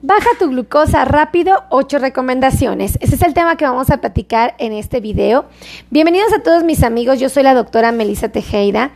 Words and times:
Baja 0.00 0.28
tu 0.38 0.48
glucosa 0.50 1.04
rápido, 1.04 1.64
8 1.70 1.98
recomendaciones. 1.98 2.98
Ese 3.00 3.16
es 3.16 3.22
el 3.22 3.34
tema 3.34 3.56
que 3.56 3.64
vamos 3.64 3.90
a 3.90 3.96
platicar 3.96 4.54
en 4.58 4.72
este 4.72 5.00
video. 5.00 5.46
Bienvenidos 5.90 6.32
a 6.32 6.40
todos 6.40 6.62
mis 6.62 6.84
amigos, 6.84 7.18
yo 7.18 7.28
soy 7.28 7.42
la 7.42 7.52
doctora 7.52 7.90
Melissa 7.90 8.28
Tejeda 8.28 8.92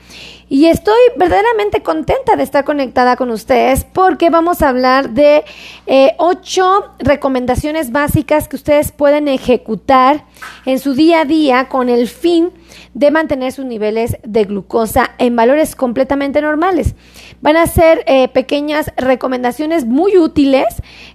y 0.53 0.67
estoy 0.67 1.01
verdaderamente 1.17 1.83
contenta 1.83 2.37
de 2.37 2.43
estar 2.43 2.63
conectada 2.67 3.17
con 3.17 3.31
ustedes 3.31 3.85
porque 3.85 4.29
vamos 4.29 4.61
a 4.61 4.69
hablar 4.69 5.09
de 5.09 5.45
eh, 5.87 6.13
8 6.19 6.97
recomendaciones 6.99 7.91
básicas 7.91 8.49
que 8.49 8.57
ustedes 8.57 8.93
pueden 8.93 9.29
ejecutar 9.29 10.27
en 10.67 10.79
su 10.79 10.93
día 10.93 11.23
a 11.23 11.25
día 11.25 11.71
con 11.71 11.89
el 11.89 12.07
fin 12.07 12.51
de 12.93 13.11
mantener 13.11 13.53
sus 13.53 13.65
niveles 13.65 14.19
de 14.25 14.45
glucosa 14.45 15.13
en 15.17 15.37
valores 15.37 15.75
completamente 15.75 16.43
normales. 16.43 16.97
Van 17.41 17.57
a 17.57 17.67
ser 17.67 18.05
eh, 18.07 18.29
pequeñas 18.29 18.93
recomendaciones 18.99 19.87
muy 19.87 20.19
útiles 20.19 20.67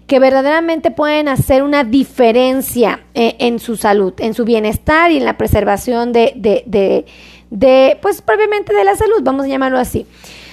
que 0.07 0.19
verdaderamente 0.19 0.89
pueden 0.89 1.27
hacer 1.27 1.61
una 1.61 1.83
diferencia 1.83 3.01
eh, 3.13 3.35
en 3.39 3.59
su 3.59 3.77
salud, 3.77 4.13
en 4.17 4.33
su 4.33 4.45
bienestar 4.45 5.11
y 5.11 5.17
en 5.17 5.25
la 5.25 5.37
preservación 5.37 6.11
de, 6.11 7.05
de, 7.49 7.97
pues 8.01 8.21
propiamente 8.21 8.73
de 8.73 8.83
la 8.83 8.95
salud, 8.95 9.21
vamos 9.21 9.45
a 9.45 9.49
llamarlo 9.49 9.79
así. 9.79 10.05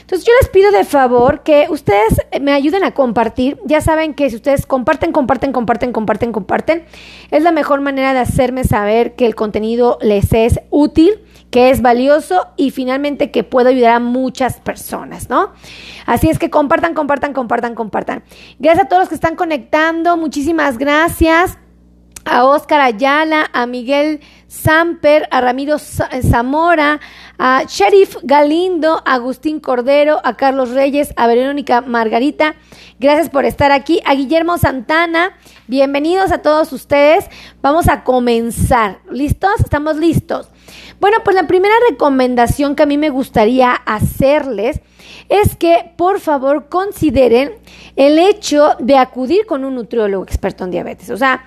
Entonces 0.04 0.26
yo 0.26 0.34
les 0.38 0.50
pido 0.50 0.70
de 0.70 0.84
favor 0.84 1.42
que 1.42 1.66
ustedes 1.70 2.20
me 2.38 2.52
ayuden 2.52 2.84
a 2.84 2.92
compartir. 2.92 3.58
Ya 3.64 3.80
saben 3.80 4.12
que 4.12 4.28
si 4.28 4.36
ustedes 4.36 4.66
comparten, 4.66 5.12
comparten, 5.12 5.52
comparten, 5.52 5.92
comparten, 5.92 6.30
comparten, 6.30 6.84
es 7.30 7.42
la 7.42 7.52
mejor 7.52 7.80
manera 7.80 8.12
de 8.12 8.18
hacerme 8.18 8.64
saber 8.64 9.14
que 9.14 9.24
el 9.24 9.34
contenido 9.34 9.96
les 10.02 10.32
es 10.34 10.60
útil 10.68 11.20
que 11.50 11.70
es 11.70 11.82
valioso 11.82 12.48
y 12.56 12.72
finalmente 12.72 13.30
que 13.30 13.44
puede 13.44 13.70
ayudar 13.70 13.92
a 13.92 14.00
muchas 14.00 14.58
personas, 14.58 15.30
¿no? 15.30 15.52
Así 16.04 16.28
es 16.28 16.40
que 16.40 16.50
compartan, 16.50 16.94
compartan, 16.94 17.32
compartan, 17.32 17.76
compartan. 17.76 18.24
Gracias 18.58 18.86
a 18.86 18.88
todos 18.88 19.02
los 19.02 19.08
que 19.08 19.14
están 19.14 19.36
conectando, 19.36 20.16
muchísimas 20.16 20.78
gracias 20.78 21.56
a 22.24 22.44
Oscar 22.44 22.80
Ayala, 22.80 23.50
a 23.52 23.66
Miguel 23.66 24.20
Samper, 24.48 25.28
a 25.30 25.40
Ramiro 25.40 25.78
Zamora, 25.78 27.00
a 27.38 27.64
Sheriff 27.66 28.16
Galindo, 28.22 29.02
a 29.04 29.14
Agustín 29.14 29.60
Cordero, 29.60 30.20
a 30.24 30.36
Carlos 30.36 30.70
Reyes, 30.70 31.12
a 31.16 31.26
Verónica 31.26 31.80
Margarita. 31.80 32.54
Gracias 32.98 33.28
por 33.28 33.44
estar 33.44 33.72
aquí. 33.72 34.00
A 34.04 34.14
Guillermo 34.14 34.58
Santana, 34.58 35.36
bienvenidos 35.66 36.32
a 36.32 36.38
todos 36.38 36.72
ustedes. 36.72 37.26
Vamos 37.60 37.88
a 37.88 38.04
comenzar. 38.04 39.00
¿Listos? 39.10 39.60
¿Estamos 39.60 39.96
listos? 39.96 40.48
Bueno, 41.00 41.18
pues 41.24 41.36
la 41.36 41.46
primera 41.46 41.74
recomendación 41.90 42.76
que 42.76 42.84
a 42.84 42.86
mí 42.86 42.96
me 42.96 43.10
gustaría 43.10 43.72
hacerles 43.72 44.80
es 45.28 45.56
que 45.56 45.92
por 45.96 46.20
favor 46.20 46.68
consideren 46.68 47.52
el 47.96 48.18
hecho 48.18 48.76
de 48.78 48.96
acudir 48.96 49.46
con 49.46 49.64
un 49.64 49.74
nutriólogo 49.74 50.24
experto 50.24 50.64
en 50.64 50.70
diabetes. 50.70 51.10
O 51.10 51.16
sea, 51.16 51.44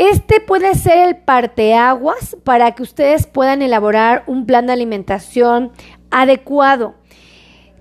este 0.00 0.40
puede 0.40 0.74
ser 0.76 1.08
el 1.08 1.16
parteaguas 1.18 2.34
para 2.42 2.74
que 2.74 2.82
ustedes 2.82 3.26
puedan 3.26 3.60
elaborar 3.60 4.24
un 4.26 4.46
plan 4.46 4.66
de 4.66 4.72
alimentación 4.72 5.72
adecuado. 6.10 6.94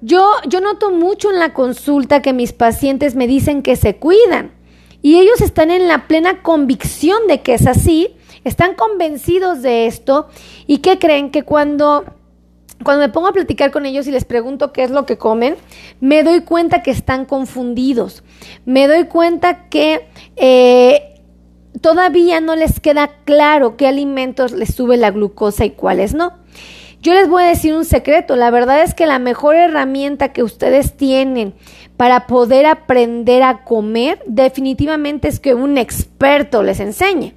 Yo, 0.02 0.30
yo 0.46 0.60
noto 0.60 0.92
mucho 0.92 1.32
en 1.32 1.40
la 1.40 1.54
consulta 1.54 2.22
que 2.22 2.34
mis 2.34 2.52
pacientes 2.52 3.16
me 3.16 3.26
dicen 3.26 3.62
que 3.62 3.78
se 3.78 3.96
cuidan 3.96 4.52
y 5.02 5.18
ellos 5.18 5.40
están 5.40 5.72
en 5.72 5.88
la 5.88 6.08
plena 6.08 6.42
convicción 6.42 7.26
de 7.28 7.42
que 7.42 7.54
es 7.54 7.66
así, 7.66 8.18
están 8.44 8.76
convencidos 8.76 9.62
de 9.62 9.88
esto 9.88 10.28
y 10.68 10.80
que 10.80 11.00
creen 11.00 11.32
que 11.32 11.44
cuando 11.44 12.04
cuando 12.84 13.06
me 13.06 13.12
pongo 13.12 13.28
a 13.28 13.34
platicar 13.34 13.72
con 13.72 13.86
ellos 13.86 14.08
y 14.08 14.12
les 14.12 14.26
pregunto 14.26 14.72
qué 14.72 14.84
es 14.84 14.90
lo 14.90 15.06
que 15.06 15.18
comen, 15.18 15.56
me 16.00 16.24
doy 16.24 16.42
cuenta 16.42 16.82
que 16.82 16.92
están 16.92 17.26
confundidos. 17.26 18.24
Me 18.66 18.88
doy 18.88 19.06
cuenta 19.06 19.68
que 19.68 20.08
eh, 20.38 21.09
todavía 21.82 22.42
no 22.42 22.56
les 22.56 22.80
queda 22.80 23.10
claro 23.26 23.78
qué 23.78 23.88
alimentos 23.88 24.52
les 24.52 24.74
sube 24.74 24.98
la 24.98 25.12
glucosa 25.12 25.66
y 25.66 25.72
cuáles 25.72 26.14
no. 26.14 26.34
Yo 27.02 27.14
les 27.14 27.30
voy 27.30 27.44
a 27.44 27.48
decir 27.48 27.74
un 27.74 27.86
secreto, 27.86 28.36
la 28.36 28.52
verdad 28.52 28.84
es 28.84 28.94
que 28.94 29.06
la 29.06 29.20
mejor 29.20 29.56
herramienta 29.56 30.34
que 30.34 30.44
ustedes 30.44 30.98
tienen 30.98 31.54
para 31.96 32.28
poder 32.28 32.66
aprender 32.66 33.42
a 33.42 33.64
comer 33.64 34.22
definitivamente 34.26 35.30
es 35.30 35.40
que 35.40 35.54
un 35.54 35.78
experto 35.78 36.62
les 36.62 36.82
enseñe. 36.82 37.34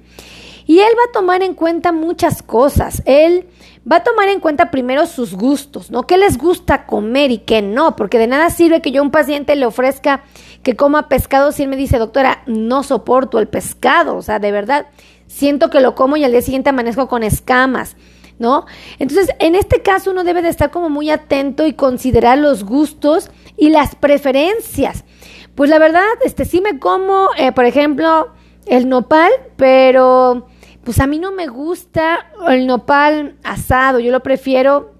Y 0.65 0.79
él 0.79 0.93
va 0.97 1.09
a 1.09 1.13
tomar 1.13 1.43
en 1.43 1.53
cuenta 1.53 1.91
muchas 1.91 2.41
cosas. 2.43 3.01
Él 3.05 3.45
va 3.89 3.97
a 3.97 4.03
tomar 4.03 4.29
en 4.29 4.39
cuenta 4.39 4.71
primero 4.71 5.05
sus 5.05 5.33
gustos, 5.33 5.91
¿no? 5.91 6.03
¿Qué 6.03 6.17
les 6.17 6.37
gusta 6.37 6.85
comer 6.85 7.31
y 7.31 7.39
qué 7.39 7.61
no? 7.61 7.95
Porque 7.95 8.17
de 8.17 8.27
nada 8.27 8.49
sirve 8.49 8.81
que 8.81 8.91
yo 8.91 9.01
a 9.01 9.03
un 9.03 9.11
paciente 9.11 9.55
le 9.55 9.65
ofrezca 9.65 10.23
que 10.63 10.75
coma 10.75 11.09
pescado 11.09 11.51
si 11.51 11.63
él 11.63 11.69
me 11.69 11.75
dice, 11.75 11.97
doctora, 11.97 12.43
no 12.45 12.83
soporto 12.83 13.39
el 13.39 13.47
pescado. 13.47 14.15
O 14.15 14.21
sea, 14.21 14.39
de 14.39 14.51
verdad, 14.51 14.87
siento 15.27 15.69
que 15.69 15.81
lo 15.81 15.95
como 15.95 16.15
y 16.15 16.23
al 16.23 16.31
día 16.31 16.41
siguiente 16.41 16.69
amanezco 16.69 17.07
con 17.07 17.23
escamas. 17.23 17.95
¿No? 18.39 18.65
Entonces, 18.97 19.29
en 19.39 19.53
este 19.53 19.83
caso 19.83 20.09
uno 20.09 20.23
debe 20.23 20.41
de 20.41 20.49
estar 20.49 20.71
como 20.71 20.89
muy 20.89 21.11
atento 21.11 21.67
y 21.67 21.73
considerar 21.73 22.39
los 22.39 22.63
gustos 22.63 23.29
y 23.57 23.69
las 23.69 23.95
preferencias. 23.95 25.05
Pues 25.53 25.69
la 25.69 25.77
verdad, 25.77 26.01
este 26.25 26.43
sí 26.43 26.59
me 26.59 26.79
como, 26.79 27.29
eh, 27.37 27.51
por 27.51 27.65
ejemplo, 27.65 28.33
el 28.65 28.89
nopal, 28.89 29.31
pero 29.55 30.47
pues 30.83 30.99
a 30.99 31.07
mí 31.07 31.19
no 31.19 31.31
me 31.31 31.47
gusta 31.47 32.31
el 32.47 32.67
nopal 32.67 33.35
asado, 33.43 33.99
yo 33.99 34.11
lo 34.11 34.21
prefiero 34.21 34.93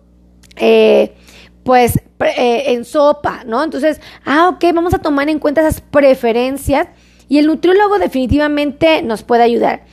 eh, 0.56 1.16
pues 1.64 1.98
eh, 2.20 2.64
en 2.68 2.86
sopa, 2.86 3.44
¿no? 3.46 3.64
Entonces, 3.64 4.00
ah, 4.26 4.50
ok, 4.50 4.64
vamos 4.74 4.94
a 4.94 5.00
tomar 5.00 5.30
en 5.30 5.40
cuenta 5.40 5.62
esas 5.62 5.82
preferencias 5.82 6.88
y 7.28 7.40
el 7.40 7.48
nutriólogo 7.48 8.00
definitivamente 8.00 9.02
nos 9.02 9.24
puede 9.24 9.44
ayudar. 9.44 9.86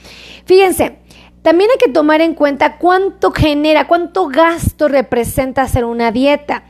Fíjense, 0.45 0.99
también 1.43 1.71
hay 1.71 1.79
que 1.79 1.93
tomar 1.93 2.21
en 2.21 2.35
cuenta 2.35 2.77
cuánto 2.77 3.31
genera, 3.31 3.87
cuánto 3.87 4.29
gasto 4.29 4.89
representa 4.89 5.63
hacer 5.63 5.85
una 5.85 6.13
dieta. 6.13 6.65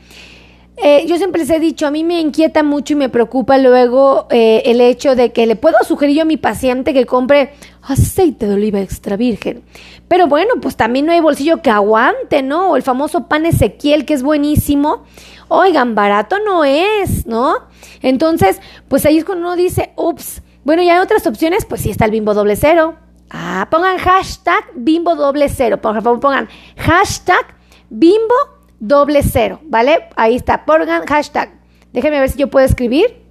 Eh, 0.83 1.05
yo 1.07 1.17
siempre 1.19 1.43
les 1.43 1.51
he 1.51 1.61
dicho, 1.61 1.87
a 1.87 1.91
mí 1.91 2.05
me 2.05 2.21
inquieta 2.21 2.63
mucho 2.63 2.95
y 2.95 2.97
me 2.97 3.11
preocupa 3.11 3.59
luego 3.59 4.27
eh, 4.31 4.63
el 4.65 4.81
hecho 4.81 5.15
de 5.15 5.31
que 5.31 5.47
le 5.47 5.55
puedo 5.55 5.77
sugerir 5.85 6.17
yo 6.17 6.23
a 6.23 6.25
mi 6.25 6.39
paciente 6.39 6.95
que 6.95 7.05
compre 7.05 7.53
aceite 7.83 8.47
de 8.47 8.55
oliva 8.55 8.81
extra 8.81 9.17
virgen. 9.17 9.63
Pero 10.09 10.27
bueno, 10.27 10.55
pues 10.63 10.77
también 10.77 11.07
no 11.07 11.13
hay 11.13 11.21
bolsillo 11.21 11.61
que 11.61 11.71
aguante, 11.71 12.43
¿no? 12.43 12.71
O 12.71 12.77
el 12.77 12.83
famoso 12.83 13.29
pan 13.29 13.45
Ezequiel, 13.45 14.07
que 14.07 14.15
es 14.15 14.23
buenísimo. 14.23 15.05
Oigan, 15.49 15.95
barato 15.95 16.39
no 16.39 16.65
es, 16.65 17.27
¿no? 17.27 17.57
Entonces, 18.01 18.61
pues 18.89 19.05
ahí 19.05 19.19
es 19.19 19.25
cuando 19.25 19.47
uno 19.47 19.57
dice, 19.57 19.93
ups, 19.97 20.43
bueno, 20.65 20.83
y 20.83 20.89
hay 20.89 20.99
otras 20.99 21.27
opciones, 21.27 21.67
pues 21.67 21.83
sí 21.83 21.91
está 21.91 22.07
el 22.07 22.11
bimbo 22.11 22.33
doble 22.33 22.57
cero. 22.57 22.97
Ah, 23.31 23.69
pongan 23.71 23.99
hashtag 23.99 24.65
bimbo 24.75 25.15
doble 25.15 25.49
cero. 25.49 25.81
Por 25.81 25.95
favor, 26.03 26.21
pongan 26.21 26.49
hashtag 26.77 27.55
bimbo 27.91 28.35
doble 28.81 29.23
cero, 29.23 29.61
¿vale? 29.65 30.09
Ahí 30.17 30.35
está, 30.35 30.65
pongan 30.65 31.07
hashtag. 31.07 31.51
Déjenme 31.93 32.19
ver 32.19 32.31
si 32.31 32.39
yo 32.39 32.51
puedo 32.51 32.67
escribir. 32.67 33.23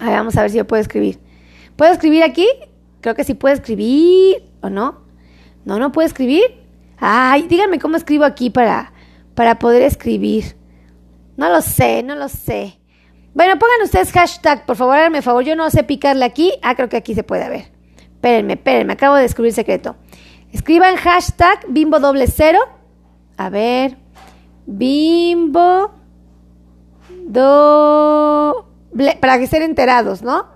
A 0.00 0.06
ver, 0.06 0.14
vamos 0.14 0.36
a 0.36 0.42
ver 0.42 0.50
si 0.50 0.56
yo 0.56 0.66
puedo 0.66 0.80
escribir. 0.80 1.20
¿Puedo 1.76 1.92
escribir 1.92 2.24
aquí? 2.24 2.46
Creo 3.00 3.14
que 3.14 3.24
sí 3.24 3.34
puedo 3.34 3.54
escribir, 3.54 4.42
¿o 4.60 4.70
no? 4.70 5.02
No, 5.64 5.78
no 5.78 5.92
puedo 5.92 6.06
escribir. 6.06 6.42
Ay, 6.98 7.46
díganme 7.46 7.78
cómo 7.78 7.96
escribo 7.96 8.24
aquí 8.24 8.50
para, 8.50 8.92
para 9.34 9.58
poder 9.58 9.82
escribir. 9.82 10.56
No 11.36 11.48
lo 11.48 11.60
sé, 11.60 12.02
no 12.02 12.16
lo 12.16 12.28
sé. 12.28 12.80
Bueno, 13.34 13.58
pongan 13.58 13.82
ustedes 13.84 14.10
hashtag, 14.10 14.66
por 14.66 14.76
favor, 14.76 14.96
háganme 14.96 15.22
favor. 15.22 15.44
Yo 15.44 15.54
no 15.54 15.70
sé 15.70 15.84
picarle 15.84 16.24
aquí. 16.24 16.52
Ah, 16.62 16.74
creo 16.74 16.88
que 16.88 16.96
aquí 16.96 17.14
se 17.14 17.22
puede 17.22 17.48
ver. 17.48 17.70
Espérenme, 18.14 18.54
espérenme, 18.54 18.94
acabo 18.94 19.14
de 19.14 19.22
descubrir 19.22 19.52
secreto. 19.52 19.96
Escriban 20.52 20.96
hashtag 20.96 21.66
bimbo 21.68 22.00
doble 22.00 22.26
cero. 22.26 22.58
A 23.36 23.50
ver. 23.50 23.96
Bimbo 24.70 25.90
doble. 27.24 29.16
Para 29.18 29.38
que 29.38 29.44
estén 29.44 29.62
enterados, 29.62 30.22
¿no? 30.22 30.46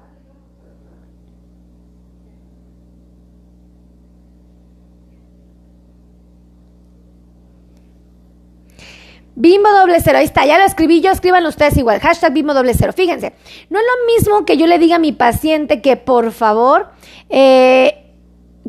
Bimbo 9.34 9.70
doble 9.70 9.98
cero, 10.02 10.18
ahí 10.18 10.26
está, 10.26 10.44
ya 10.44 10.58
lo 10.58 10.64
escribí 10.64 11.00
yo, 11.00 11.10
escriban 11.10 11.46
ustedes 11.46 11.78
igual, 11.78 11.98
hashtag 12.00 12.34
Bimbo 12.34 12.52
doble 12.52 12.74
cero. 12.74 12.92
Fíjense, 12.92 13.32
no 13.70 13.78
es 13.78 13.84
lo 13.84 14.14
mismo 14.14 14.44
que 14.44 14.58
yo 14.58 14.66
le 14.66 14.78
diga 14.78 14.96
a 14.96 14.98
mi 14.98 15.12
paciente 15.12 15.80
que 15.80 15.96
por 15.96 16.32
favor 16.32 16.90
eh, 17.30 18.12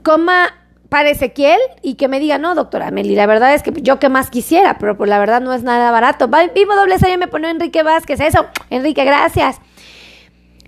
coma 0.04 0.63
para 0.94 1.10
Ezequiel 1.10 1.58
y 1.82 1.96
que 1.96 2.08
me 2.08 2.20
diga, 2.20 2.38
no, 2.38 2.54
doctora 2.54 2.92
Meli, 2.92 3.16
la 3.16 3.26
verdad 3.26 3.56
es 3.56 3.64
que 3.64 3.74
yo 3.82 3.98
que 3.98 4.10
más 4.10 4.30
quisiera, 4.30 4.78
pero 4.78 4.96
pues 4.96 5.10
la 5.10 5.18
verdad 5.18 5.42
no 5.42 5.52
es 5.52 5.64
nada 5.64 5.90
barato. 5.90 6.30
Vivo 6.54 6.76
doble 6.76 7.00
serie 7.00 7.18
me 7.18 7.28
pone 7.28 7.50
Enrique 7.50 7.82
Vázquez, 7.82 8.20
eso, 8.20 8.46
Enrique, 8.70 9.04
gracias. 9.04 9.60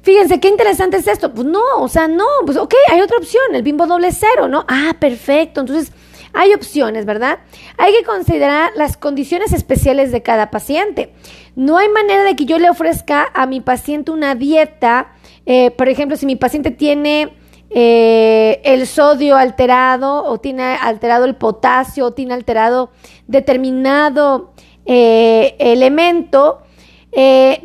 Fíjense, 0.02 0.40
qué 0.40 0.48
interesante 0.48 0.98
es 0.98 1.08
esto. 1.08 1.32
Pues 1.32 1.46
no, 1.46 1.62
o 1.78 1.88
sea, 1.88 2.08
no, 2.08 2.26
pues 2.44 2.58
ok, 2.58 2.74
hay 2.92 3.02
otra 3.02 3.18
opción, 3.18 3.54
el 3.54 3.62
bimbo 3.62 3.86
doble 3.86 4.12
cero, 4.12 4.48
¿no? 4.48 4.66
Ah, 4.68 4.96
perfecto. 5.00 5.60
Entonces, 5.60 5.92
hay 6.34 6.56
opciones, 6.56 7.06
¿verdad? 7.06 7.38
Hay 7.78 7.94
que 7.94 8.04
considerar 8.04 8.72
las 8.76 8.98
condiciones 8.98 9.54
especiales 9.54 10.12
de 10.12 10.24
cada 10.24 10.50
paciente. 10.50 11.14
No 11.56 11.78
hay 11.78 11.90
manera 11.90 12.24
de 12.24 12.36
que 12.36 12.46
yo 12.46 12.58
le 12.58 12.72
ofrezca 12.72 13.30
a 13.32 13.46
mi 13.46 13.62
paciente 13.62 14.10
una 14.10 14.34
dieta, 14.34 15.14
eh, 15.46 15.70
por 15.70 15.88
ejemplo, 15.88 16.18
si 16.18 16.26
mi 16.26 16.36
paciente 16.36 16.72
tiene 16.72 17.32
eh, 17.70 18.62
el 18.64 18.88
sodio 18.88 19.36
alterado 19.36 20.24
o 20.24 20.38
tiene 20.40 20.64
alterado 20.64 21.26
el 21.26 21.36
potasio 21.36 22.06
o 22.06 22.12
tiene 22.12 22.34
alterado 22.34 22.92
determinado 23.28 24.54
eh, 24.86 25.56
elemento, 25.60 26.62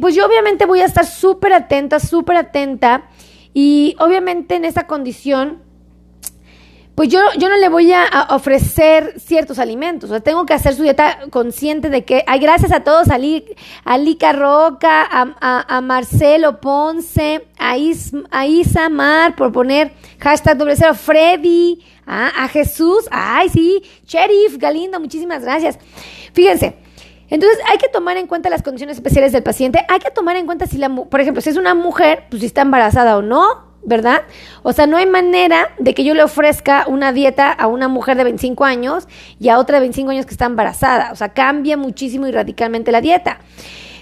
pues 0.01 0.15
yo 0.15 0.27
obviamente 0.27 0.65
voy 0.65 0.81
a 0.81 0.85
estar 0.85 1.05
súper 1.05 1.53
atenta, 1.53 1.99
súper 1.99 2.37
atenta 2.37 3.09
y 3.53 3.97
obviamente 3.99 4.55
en 4.55 4.65
esa 4.65 4.87
condición 4.87 5.70
pues 7.01 7.09
yo, 7.09 7.21
yo 7.39 7.49
no 7.49 7.57
le 7.57 7.71
voy 7.71 7.91
a, 7.95 8.27
ofrecer 8.29 9.15
ciertos 9.19 9.59
alimentos. 9.59 10.11
O 10.11 10.13
sea, 10.13 10.21
tengo 10.21 10.45
que 10.45 10.53
hacer 10.53 10.75
su 10.75 10.83
dieta 10.83 11.21
consciente 11.31 11.89
de 11.89 12.05
que, 12.05 12.25
hay 12.27 12.41
gracias 12.41 12.73
a 12.73 12.81
todos, 12.81 13.09
a, 13.09 13.17
Lica 13.17 14.33
Roca, 14.35 15.09
a, 15.11 15.81
Marcelo 15.81 16.61
Ponce, 16.61 17.49
a, 17.59 17.79
Isa 17.79 18.89
Mar, 18.91 19.35
por 19.35 19.51
poner 19.51 19.93
hashtag 20.19 20.59
doble 20.59 20.77
cero, 20.77 20.93
Freddy, 20.93 21.83
a 22.05 22.47
Jesús, 22.49 23.09
ay, 23.11 23.49
sí, 23.49 23.83
Sheriff 24.07 24.59
Galindo, 24.59 25.01
muchísimas 25.01 25.43
gracias. 25.43 25.79
Fíjense. 26.35 26.77
Entonces 27.31 27.61
hay 27.71 27.79
que 27.79 27.89
tomar 27.89 28.19
en 28.19 28.27
cuenta 28.27 28.51
las 28.51 28.61
condiciones 28.61 28.99
especiales 28.99 29.33
del 29.33 29.43
paciente, 29.43 29.81
hay 29.89 30.01
que 30.01 30.11
tomar 30.11 30.37
en 30.37 30.45
cuenta 30.45 30.67
si 30.67 30.77
la, 30.77 30.91
por 30.95 31.19
ejemplo, 31.19 31.41
si 31.41 31.49
es 31.49 31.57
una 31.57 31.75
mujer, 31.75 32.25
pues 32.29 32.41
si 32.41 32.47
está 32.47 32.61
embarazada 32.61 33.17
o 33.17 33.23
no, 33.23 33.70
¿verdad? 33.83 34.23
O 34.63 34.73
sea, 34.73 34.87
no 34.87 34.97
hay 34.97 35.07
manera 35.07 35.71
de 35.79 35.95
que 35.95 36.05
yo 36.05 36.15
le 36.15 36.23
ofrezca 36.23 36.85
una 36.87 37.13
dieta 37.13 37.51
a 37.51 37.67
una 37.67 37.89
mujer 37.89 38.17
de 38.17 38.25
25 38.25 38.65
años 38.65 39.09
y 39.39 39.49
a 39.49 39.59
otra 39.59 39.77
de 39.77 39.81
25 39.81 40.11
años 40.11 40.27
que 40.27 40.33
está 40.33 40.47
embarazada. 40.47 41.13
O 41.13 41.17
sea, 41.17 41.31
cambia 41.31 41.77
muchísimo 41.77 42.27
y 42.27 42.33
radicalmente 42.33 42.93
la 42.93 43.01
dieta. 43.01 43.41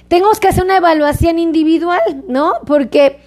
Tengo 0.08 0.30
que 0.40 0.48
hacer 0.48 0.64
una 0.64 0.78
evaluación 0.78 1.38
individual, 1.38 2.24
¿no? 2.28 2.54
Porque, 2.66 3.20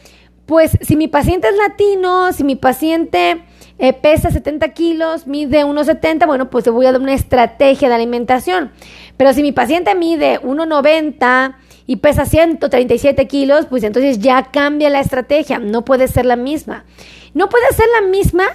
pues, 0.45 0.77
si 0.81 0.95
mi 0.95 1.07
paciente 1.07 1.47
es 1.47 1.55
latino, 1.55 2.33
si 2.33 2.43
mi 2.43 2.55
paciente 2.55 3.43
eh, 3.77 3.93
pesa 3.93 4.31
70 4.31 4.69
kilos, 4.69 5.27
mide 5.27 5.65
1,70, 5.65 6.25
bueno, 6.25 6.49
pues 6.49 6.65
le 6.65 6.71
voy 6.71 6.85
a 6.85 6.91
dar 6.91 7.01
una 7.01 7.13
estrategia 7.13 7.87
de 7.87 7.95
alimentación. 7.95 8.71
Pero 9.17 9.33
si 9.33 9.41
mi 9.41 9.51
paciente 9.51 9.93
mide 9.95 10.39
1,90, 10.41 11.55
y 11.91 11.97
pesa 11.97 12.25
137 12.25 13.27
kilos, 13.27 13.65
pues 13.65 13.83
entonces 13.83 14.19
ya 14.19 14.43
cambia 14.43 14.89
la 14.89 15.01
estrategia, 15.01 15.59
no 15.59 15.83
puede 15.83 16.07
ser 16.07 16.25
la 16.25 16.37
misma. 16.37 16.85
No 17.33 17.49
puede 17.49 17.65
ser 17.73 17.85
la 17.99 18.07
misma 18.07 18.45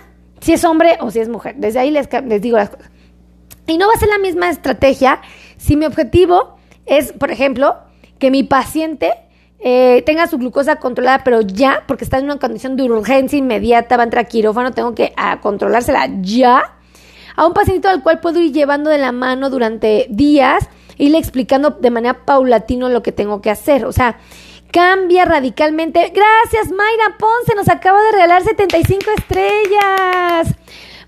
si 0.40 0.54
es 0.54 0.64
hombre 0.64 0.96
o 1.00 1.10
si 1.10 1.18
es 1.18 1.28
mujer, 1.28 1.54
desde 1.58 1.80
ahí 1.80 1.90
les, 1.90 2.08
les 2.24 2.40
digo 2.40 2.56
las 2.56 2.70
cosas. 2.70 2.90
Y 3.66 3.76
no 3.76 3.88
va 3.88 3.92
a 3.92 3.98
ser 3.98 4.08
la 4.08 4.16
misma 4.16 4.48
estrategia 4.48 5.20
si 5.58 5.76
mi 5.76 5.84
objetivo 5.84 6.56
es, 6.86 7.12
por 7.12 7.30
ejemplo, 7.30 7.76
que 8.18 8.30
mi 8.30 8.42
paciente 8.42 9.12
eh, 9.58 10.02
tenga 10.06 10.28
su 10.28 10.38
glucosa 10.38 10.76
controlada, 10.76 11.22
pero 11.22 11.42
ya, 11.42 11.84
porque 11.86 12.04
está 12.04 12.16
en 12.16 12.24
una 12.24 12.38
condición 12.38 12.74
de 12.74 12.84
urgencia 12.84 13.38
inmediata, 13.38 13.98
va 13.98 14.04
a 14.04 14.06
entrar 14.06 14.24
a 14.24 14.28
quirófano, 14.28 14.72
tengo 14.72 14.94
que 14.94 15.12
a, 15.14 15.42
controlársela 15.42 16.08
ya. 16.22 16.78
A 17.36 17.46
un 17.46 17.52
paciente 17.52 17.86
al 17.86 18.02
cual 18.02 18.20
puedo 18.20 18.40
ir 18.40 18.50
llevando 18.54 18.88
de 18.88 18.96
la 18.96 19.12
mano 19.12 19.50
durante 19.50 20.06
días 20.08 20.70
irle 20.98 21.18
explicando 21.18 21.70
de 21.70 21.90
manera 21.90 22.24
paulatino 22.24 22.88
lo 22.88 23.02
que 23.02 23.12
tengo 23.12 23.40
que 23.40 23.50
hacer. 23.50 23.84
O 23.84 23.92
sea, 23.92 24.18
cambia 24.70 25.24
radicalmente. 25.24 26.00
Gracias, 26.14 26.72
Mayra 26.72 27.16
Ponce, 27.18 27.54
nos 27.54 27.68
acaba 27.68 28.02
de 28.02 28.12
regalar 28.12 28.42
75 28.42 29.10
estrellas. 29.16 30.56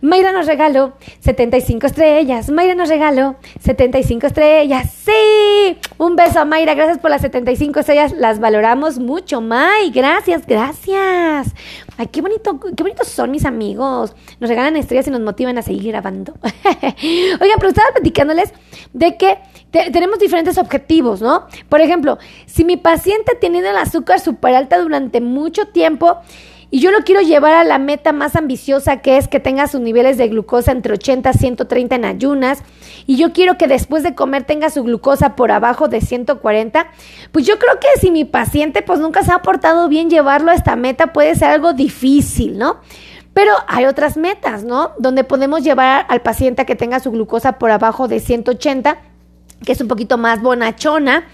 Mayra 0.00 0.30
nos 0.30 0.46
regaló 0.46 0.92
75 1.20 1.86
estrellas. 1.88 2.50
Mayra 2.50 2.76
nos 2.76 2.88
regaló 2.88 3.36
75 3.60 4.28
estrellas. 4.28 4.88
Sí. 4.92 5.76
Un 5.98 6.14
beso 6.14 6.38
a 6.38 6.44
Mayra. 6.44 6.74
Gracias 6.74 6.98
por 6.98 7.10
las 7.10 7.20
75 7.22 7.80
estrellas. 7.80 8.12
Las 8.12 8.38
valoramos 8.38 9.00
mucho, 9.00 9.40
May. 9.40 9.90
Gracias, 9.90 10.46
gracias. 10.46 11.52
Ay, 11.96 12.06
qué 12.12 12.20
bonito, 12.20 12.60
qué 12.60 12.82
bonitos 12.82 13.08
son 13.08 13.32
mis 13.32 13.44
amigos. 13.44 14.14
Nos 14.38 14.48
regalan 14.48 14.76
estrellas 14.76 15.08
y 15.08 15.10
nos 15.10 15.20
motivan 15.20 15.58
a 15.58 15.62
seguir 15.62 15.90
grabando. 15.90 16.34
Oiga, 16.42 17.54
pero 17.56 17.68
estaba 17.70 17.90
platicándoles 17.92 18.52
de 18.92 19.16
que 19.16 19.38
tenemos 19.70 20.18
diferentes 20.18 20.58
objetivos, 20.58 21.20
¿no? 21.20 21.46
Por 21.68 21.80
ejemplo, 21.80 22.18
si 22.46 22.64
mi 22.64 22.76
paciente 22.76 23.34
tenido 23.34 23.68
el 23.68 23.76
azúcar 23.76 24.20
súper 24.20 24.54
alta 24.54 24.78
durante 24.78 25.20
mucho 25.20 25.68
tiempo 25.68 26.18
y 26.70 26.80
yo 26.80 26.90
lo 26.90 26.98
quiero 27.00 27.22
llevar 27.22 27.54
a 27.54 27.64
la 27.64 27.78
meta 27.78 28.12
más 28.12 28.36
ambiciosa 28.36 28.98
que 28.98 29.16
es 29.16 29.26
que 29.26 29.40
tenga 29.40 29.66
sus 29.68 29.80
niveles 29.80 30.18
de 30.18 30.28
glucosa 30.28 30.72
entre 30.72 30.92
80 30.94 31.30
y 31.30 31.38
130 31.38 31.94
en 31.96 32.04
ayunas 32.04 32.62
y 33.06 33.16
yo 33.16 33.32
quiero 33.32 33.56
que 33.56 33.66
después 33.66 34.02
de 34.02 34.14
comer 34.14 34.44
tenga 34.44 34.68
su 34.68 34.84
glucosa 34.84 35.34
por 35.34 35.50
abajo 35.50 35.88
de 35.88 36.02
140, 36.02 36.88
pues 37.32 37.46
yo 37.46 37.58
creo 37.58 37.80
que 37.80 38.00
si 38.00 38.10
mi 38.10 38.24
paciente 38.26 38.82
pues 38.82 39.00
nunca 39.00 39.22
se 39.22 39.32
ha 39.32 39.40
portado 39.40 39.88
bien 39.88 40.10
llevarlo 40.10 40.50
a 40.50 40.54
esta 40.54 40.76
meta 40.76 41.12
puede 41.14 41.34
ser 41.34 41.48
algo 41.48 41.72
difícil, 41.72 42.58
¿no? 42.58 42.80
Pero 43.32 43.52
hay 43.66 43.86
otras 43.86 44.16
metas, 44.16 44.64
¿no? 44.64 44.92
Donde 44.98 45.24
podemos 45.24 45.62
llevar 45.62 46.06
al 46.08 46.22
paciente 46.22 46.62
a 46.62 46.64
que 46.66 46.74
tenga 46.74 47.00
su 47.00 47.12
glucosa 47.12 47.52
por 47.58 47.70
abajo 47.70 48.08
de 48.08 48.20
180, 48.20 48.98
que 49.64 49.72
es 49.72 49.80
un 49.80 49.88
poquito 49.88 50.18
más 50.18 50.42
bonachona. 50.42 51.26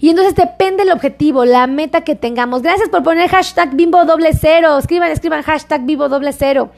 Y 0.00 0.08
entonces 0.08 0.34
depende 0.34 0.84
el 0.84 0.90
objetivo, 0.90 1.44
la 1.44 1.66
meta 1.66 2.02
que 2.02 2.14
tengamos. 2.14 2.62
Gracias 2.62 2.88
por 2.88 3.02
poner 3.02 3.28
hashtag 3.28 3.74
bimbo 3.74 4.04
doble 4.06 4.30
cero. 4.32 4.78
Escriban, 4.78 5.10
escriban 5.10 5.42
hashtag 5.42 5.84
bimbo 5.84 6.08
doble 6.08 6.32
cero. 6.32 6.70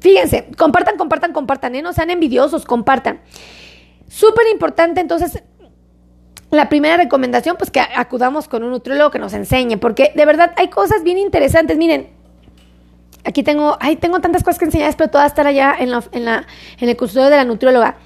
Fíjense, 0.00 0.48
compartan, 0.58 0.96
compartan, 0.96 1.32
compartan, 1.32 1.74
¿eh? 1.76 1.82
no 1.82 1.92
sean 1.92 2.10
envidiosos, 2.10 2.64
compartan. 2.64 3.20
Súper 4.08 4.48
importante 4.52 5.00
entonces 5.00 5.42
la 6.50 6.68
primera 6.68 6.96
recomendación, 6.96 7.56
pues 7.56 7.70
que 7.70 7.80
acudamos 7.80 8.48
con 8.48 8.62
un 8.62 8.70
nutriólogo 8.70 9.10
que 9.10 9.18
nos 9.18 9.32
enseñe, 9.32 9.76
porque 9.78 10.12
de 10.14 10.24
verdad 10.24 10.52
hay 10.56 10.68
cosas 10.68 11.02
bien 11.02 11.18
interesantes. 11.18 11.76
Miren, 11.76 12.08
aquí 13.24 13.42
tengo, 13.42 13.76
ay, 13.80 13.96
tengo 13.96 14.20
tantas 14.20 14.42
cosas 14.42 14.58
que 14.58 14.66
enseñar, 14.66 14.94
pero 14.96 15.10
todas 15.10 15.28
están 15.28 15.46
allá 15.46 15.74
en, 15.78 15.90
la, 15.90 16.04
en, 16.12 16.24
la, 16.24 16.46
en 16.78 16.88
el 16.88 16.96
custodio 16.96 17.30
de 17.30 17.36
la 17.36 17.44
nutrióloga. 17.44 17.96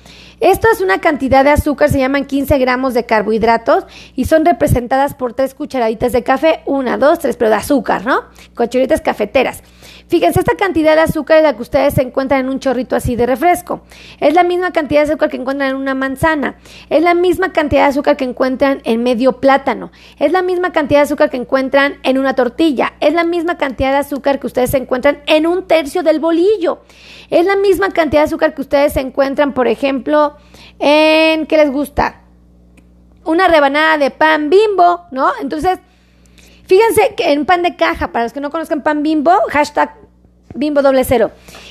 Esto 0.40 0.68
es 0.72 0.80
una 0.80 1.00
cantidad 1.00 1.42
de 1.42 1.50
azúcar, 1.50 1.90
se 1.90 1.98
llaman 1.98 2.24
15 2.24 2.58
gramos 2.58 2.94
de 2.94 3.04
carbohidratos 3.04 3.86
y 4.14 4.26
son 4.26 4.44
representadas 4.44 5.14
por 5.14 5.32
tres 5.32 5.52
cucharaditas 5.52 6.12
de 6.12 6.22
café, 6.22 6.60
una, 6.64 6.96
dos, 6.96 7.18
tres, 7.18 7.36
pero 7.36 7.50
de 7.50 7.56
azúcar, 7.56 8.06
¿no? 8.06 8.22
Cucharitas 8.54 9.00
cafeteras. 9.00 9.64
Fíjense, 10.08 10.40
esta 10.40 10.54
cantidad 10.54 10.94
de 10.94 11.02
azúcar 11.02 11.38
es 11.38 11.42
la 11.42 11.54
que 11.54 11.60
ustedes 11.60 11.98
encuentran 11.98 12.40
en 12.40 12.48
un 12.48 12.60
chorrito 12.60 12.96
así 12.96 13.14
de 13.14 13.26
refresco. 13.26 13.82
Es 14.20 14.32
la 14.32 14.42
misma 14.42 14.72
cantidad 14.72 15.02
de 15.02 15.10
azúcar 15.10 15.28
que 15.28 15.36
encuentran 15.36 15.70
en 15.70 15.76
una 15.76 15.94
manzana. 15.94 16.56
Es 16.88 17.02
la 17.02 17.12
misma 17.12 17.52
cantidad 17.52 17.82
de 17.82 17.88
azúcar 17.88 18.16
que 18.16 18.24
encuentran 18.24 18.80
en 18.84 19.02
medio 19.02 19.38
plátano. 19.38 19.90
Es 20.18 20.32
la 20.32 20.40
misma 20.40 20.72
cantidad 20.72 21.00
de 21.00 21.04
azúcar 21.04 21.28
que 21.28 21.36
encuentran 21.36 21.96
en 22.04 22.16
una 22.16 22.34
tortilla. 22.34 22.94
Es 23.00 23.12
la 23.12 23.24
misma 23.24 23.58
cantidad 23.58 23.90
de 23.90 23.98
azúcar 23.98 24.40
que 24.40 24.46
ustedes 24.46 24.72
encuentran 24.72 25.20
en 25.26 25.46
un 25.46 25.66
tercio 25.66 26.02
del 26.02 26.20
bolillo. 26.20 26.80
Es 27.28 27.44
la 27.44 27.56
misma 27.56 27.90
cantidad 27.90 28.22
de 28.22 28.26
azúcar 28.28 28.54
que 28.54 28.62
ustedes 28.62 28.96
encuentran, 28.96 29.52
por 29.52 29.68
ejemplo, 29.68 30.27
en, 30.78 31.46
¿qué 31.46 31.56
les 31.56 31.70
gusta? 31.70 32.22
Una 33.24 33.48
rebanada 33.48 33.98
de 33.98 34.10
pan 34.10 34.50
bimbo, 34.50 35.06
¿no? 35.10 35.32
Entonces, 35.40 35.78
Fíjense 36.68 37.14
que 37.16 37.32
en 37.32 37.46
pan 37.46 37.62
de 37.62 37.76
caja, 37.76 38.12
para 38.12 38.26
los 38.26 38.34
que 38.34 38.40
no 38.40 38.50
conozcan 38.50 38.82
pan 38.82 39.02
bimbo, 39.02 39.32
hashtag 39.48 39.94
bimbo 40.54 40.82
doble 40.82 41.02
cero. 41.02 41.30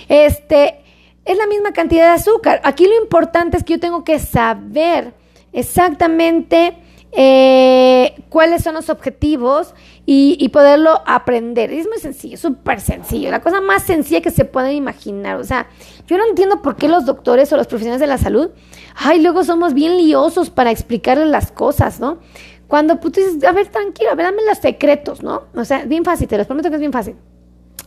Este, 0.10 0.84
es 1.24 1.38
la 1.38 1.46
misma 1.46 1.72
cantidad 1.72 2.06
de 2.06 2.14
azúcar. 2.14 2.62
Aquí 2.64 2.88
lo 2.88 3.00
importante 3.00 3.58
es 3.58 3.64
que 3.64 3.74
yo 3.74 3.80
tengo 3.80 4.04
que 4.04 4.18
saber 4.18 5.14
exactamente 5.54 6.80
eh, 7.12 8.16
cuáles 8.30 8.64
son 8.64 8.76
los 8.76 8.90
objetivos 8.90 9.74
y, 10.06 10.50
poderlo 10.50 11.02
aprender. 11.06 11.72
Es 11.72 11.88
muy 11.88 12.00
sencillo, 12.00 12.38
súper 12.38 12.80
sencillo, 12.80 13.30
la 13.32 13.42
cosa 13.42 13.60
más 13.62 13.84
sencilla 13.84 14.22
que 14.22 14.32
se 14.32 14.46
pueden 14.46 14.76
imaginar. 14.76 15.38
O 15.38 15.44
sea, 15.44 15.68
yo 16.06 16.18
no 16.18 16.26
entiendo 16.26 16.62
por 16.62 16.76
qué 16.76 16.88
los 16.88 17.06
doctores 17.06 17.52
o 17.52 17.58
los 17.58 17.68
profesionales 17.68 18.00
de 18.00 18.08
la 18.08 18.18
salud, 18.18 18.52
ay, 18.96 19.22
luego 19.22 19.44
somos 19.44 19.74
bien 19.74 19.98
liosos 19.98 20.50
para 20.50 20.72
explicarles 20.72 21.28
las 21.28 21.52
cosas, 21.52 22.00
¿no? 22.00 22.20
Cuando 22.68 22.98
tú 22.98 23.10
dices, 23.10 23.44
a 23.44 23.52
ver, 23.52 23.68
tranquilo, 23.68 24.12
a 24.12 24.16
ver, 24.16 24.26
dame 24.28 24.44
los 24.46 24.58
secretos, 24.58 25.24
¿no? 25.24 25.44
O 25.56 25.66
sea, 25.66 25.86
bien 25.86 26.04
fácil, 26.04 26.28
te 26.28 26.38
los 26.38 26.48
prometo 26.48 26.70
que 26.70 26.76
es 26.76 26.82
bien 26.82 26.94
fácil. 26.94 27.16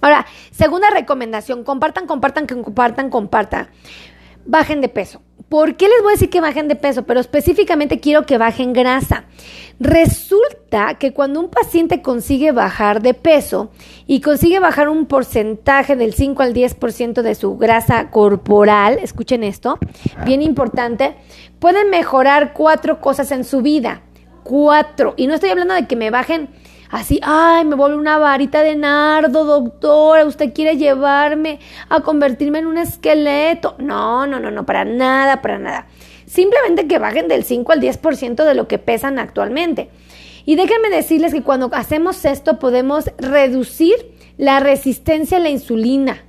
Ahora, 0.01 0.27
segunda 0.51 0.89
recomendación, 0.91 1.65
compartan, 1.65 2.07
compartan, 2.07 2.47
compartan, 2.47 3.11
compartan. 3.11 3.69
Bajen 4.47 4.81
de 4.81 4.89
peso. 4.89 5.21
¿Por 5.51 5.75
qué 5.75 5.89
les 5.89 6.01
voy 6.01 6.13
a 6.13 6.15
decir 6.15 6.31
que 6.31 6.41
bajen 6.41 6.69
de 6.69 6.77
peso? 6.77 7.03
Pero 7.03 7.19
específicamente 7.19 7.99
quiero 7.99 8.25
que 8.25 8.39
bajen 8.39 8.73
grasa. 8.73 9.25
Resulta 9.81 10.95
que 10.95 11.13
cuando 11.13 11.41
un 11.41 11.51
paciente 11.51 12.03
consigue 12.03 12.53
bajar 12.53 13.03
de 13.03 13.15
peso 13.15 13.73
y 14.07 14.21
consigue 14.21 14.61
bajar 14.61 14.89
un 14.89 15.07
porcentaje 15.07 15.97
del 15.97 16.15
5 16.15 16.41
al 16.45 16.55
10% 16.55 17.23
de 17.23 17.35
su 17.35 17.59
grasa 17.59 18.11
corporal, 18.11 19.01
escuchen 19.03 19.43
esto, 19.43 19.81
bien 20.25 20.41
importante, 20.41 21.17
pueden 21.59 21.91
mejorar 21.91 22.53
cuatro 22.53 23.01
cosas 23.01 23.33
en 23.33 23.43
su 23.43 23.61
vida 23.61 24.03
cuatro. 24.51 25.15
Y 25.17 25.29
no 25.29 25.35
estoy 25.35 25.51
hablando 25.51 25.75
de 25.75 25.87
que 25.87 25.95
me 25.95 26.11
bajen, 26.11 26.49
así, 26.91 27.21
ay, 27.23 27.65
me 27.65 27.77
vuelve 27.77 27.97
una 27.97 28.19
varita 28.19 28.63
de 28.63 28.75
nardo, 28.75 29.45
doctora, 29.45 30.27
usted 30.27 30.53
quiere 30.53 30.77
llevarme 30.77 31.61
a 31.89 32.01
convertirme 32.01 32.59
en 32.59 32.67
un 32.67 32.77
esqueleto. 32.77 33.77
No, 33.79 34.27
no, 34.27 34.41
no, 34.41 34.51
no, 34.51 34.67
para 34.67 34.85
nada, 34.85 35.41
para 35.41 35.61
nada. 35.61 35.87
Simplemente 36.27 36.89
que 36.89 36.99
bajen 36.99 37.29
del 37.29 37.45
5 37.45 37.71
al 37.71 37.81
10% 37.81 38.45
de 38.45 38.55
lo 38.55 38.67
que 38.67 38.79
pesan 38.79 39.21
actualmente. 39.21 39.89
Y 40.45 40.57
déjenme 40.57 40.91
decirles 40.91 41.33
que 41.33 41.45
cuando 41.45 41.71
hacemos 41.73 42.25
esto 42.25 42.59
podemos 42.59 43.05
reducir 43.19 43.95
la 44.37 44.59
resistencia 44.59 45.37
a 45.37 45.41
la 45.41 45.51
insulina, 45.51 46.25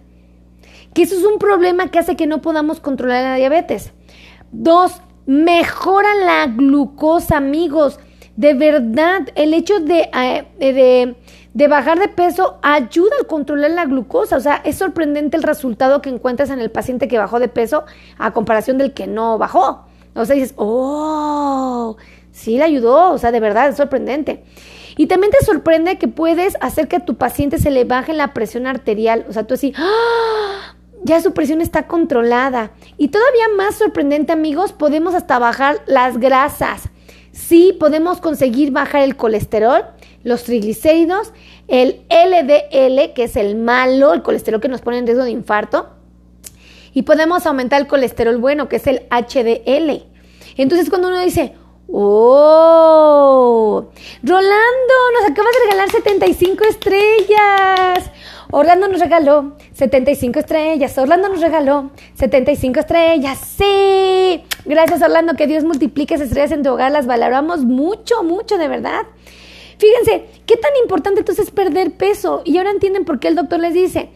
que 0.93 1.01
eso 1.03 1.15
es 1.15 1.23
un 1.23 1.39
problema 1.39 1.89
que 1.89 1.97
hace 1.97 2.15
que 2.15 2.27
no 2.27 2.41
podamos 2.41 2.79
controlar 2.79 3.23
la 3.23 3.35
diabetes. 3.35 3.93
Dos, 4.51 5.01
mejora 5.25 6.13
la 6.15 6.45
glucosa, 6.47 7.37
amigos. 7.37 7.99
De 8.41 8.55
verdad, 8.55 9.27
el 9.35 9.53
hecho 9.53 9.81
de, 9.81 10.09
eh, 10.15 10.47
de, 10.57 11.15
de, 11.53 11.67
bajar 11.67 11.99
de 11.99 12.07
peso 12.07 12.57
ayuda 12.63 13.11
a 13.21 13.25
controlar 13.25 13.69
la 13.69 13.85
glucosa. 13.85 14.35
O 14.35 14.39
sea, 14.39 14.63
es 14.65 14.79
sorprendente 14.79 15.37
el 15.37 15.43
resultado 15.43 16.01
que 16.01 16.09
encuentras 16.09 16.49
en 16.49 16.59
el 16.59 16.71
paciente 16.71 17.07
que 17.07 17.19
bajó 17.19 17.39
de 17.39 17.49
peso 17.49 17.83
a 18.17 18.31
comparación 18.33 18.79
del 18.79 18.93
que 18.93 19.05
no 19.05 19.37
bajó. 19.37 19.85
O 20.15 20.25
sea, 20.25 20.35
dices, 20.35 20.55
oh, 20.55 21.97
sí 22.31 22.57
le 22.57 22.63
ayudó. 22.63 23.11
O 23.11 23.19
sea, 23.19 23.31
de 23.31 23.39
verdad, 23.39 23.69
es 23.69 23.77
sorprendente. 23.77 24.43
Y 24.97 25.05
también 25.05 25.31
te 25.31 25.45
sorprende 25.45 25.99
que 25.99 26.07
puedes 26.07 26.57
hacer 26.61 26.87
que 26.87 26.95
a 26.95 27.05
tu 27.05 27.17
paciente 27.17 27.59
se 27.59 27.69
le 27.69 27.83
baje 27.83 28.13
la 28.13 28.33
presión 28.33 28.65
arterial. 28.65 29.23
O 29.29 29.33
sea, 29.33 29.45
tú 29.45 29.53
así, 29.53 29.71
¡ah! 29.77 30.75
ya 31.03 31.21
su 31.21 31.33
presión 31.35 31.61
está 31.61 31.85
controlada. 31.85 32.71
Y 32.97 33.09
todavía 33.09 33.49
más 33.55 33.75
sorprendente, 33.75 34.33
amigos, 34.33 34.73
podemos 34.73 35.13
hasta 35.13 35.37
bajar 35.37 35.83
las 35.85 36.17
grasas. 36.17 36.89
Sí, 37.47 37.75
podemos 37.77 38.21
conseguir 38.21 38.71
bajar 38.71 39.01
el 39.01 39.15
colesterol, 39.15 39.83
los 40.23 40.43
triglicéridos, 40.43 41.33
el 41.67 42.01
LDL, 42.09 43.13
que 43.13 43.23
es 43.23 43.35
el 43.35 43.55
malo, 43.55 44.13
el 44.13 44.21
colesterol 44.21 44.61
que 44.61 44.67
nos 44.67 44.81
pone 44.81 44.99
en 44.99 45.05
riesgo 45.07 45.23
de 45.23 45.31
infarto. 45.31 45.89
Y 46.93 47.01
podemos 47.01 47.45
aumentar 47.45 47.81
el 47.81 47.87
colesterol 47.87 48.37
bueno, 48.37 48.69
que 48.69 48.75
es 48.77 48.87
el 48.87 49.01
HDL. 49.09 50.03
Entonces 50.55 50.89
cuando 50.89 51.07
uno 51.07 51.19
dice, 51.19 51.53
¡Oh! 51.93 53.89
Rolando, 54.23 54.93
nos 55.19 55.29
acabas 55.29 55.51
de 55.53 55.59
regalar 55.65 55.89
75 55.89 56.63
estrellas. 56.65 58.11
Orlando 58.51 58.87
nos 58.87 58.99
regaló 58.99 59.57
75 59.73 60.39
estrellas. 60.39 60.97
Orlando 60.97 61.29
nos 61.29 61.41
regaló 61.41 61.91
75 62.15 62.79
estrellas. 62.79 63.39
Sí. 63.57 64.43
Gracias 64.65 65.01
Orlando, 65.01 65.35
que 65.35 65.47
Dios 65.47 65.63
multiplique 65.63 66.15
esas 66.15 66.27
estrellas 66.27 66.51
en 66.51 66.63
tu 66.63 66.71
hogar. 66.71 66.91
Las 66.91 67.07
valoramos 67.07 67.63
mucho, 67.63 68.23
mucho, 68.23 68.57
de 68.57 68.67
verdad. 68.67 69.01
Fíjense, 69.77 70.27
qué 70.45 70.57
tan 70.57 70.71
importante 70.83 71.21
entonces 71.21 71.47
es 71.47 71.51
perder 71.51 71.91
peso. 71.91 72.41
Y 72.45 72.57
ahora 72.57 72.71
entienden 72.71 73.03
por 73.03 73.19
qué 73.19 73.29
el 73.29 73.35
doctor 73.35 73.59
les 73.59 73.73
dice, 73.73 74.11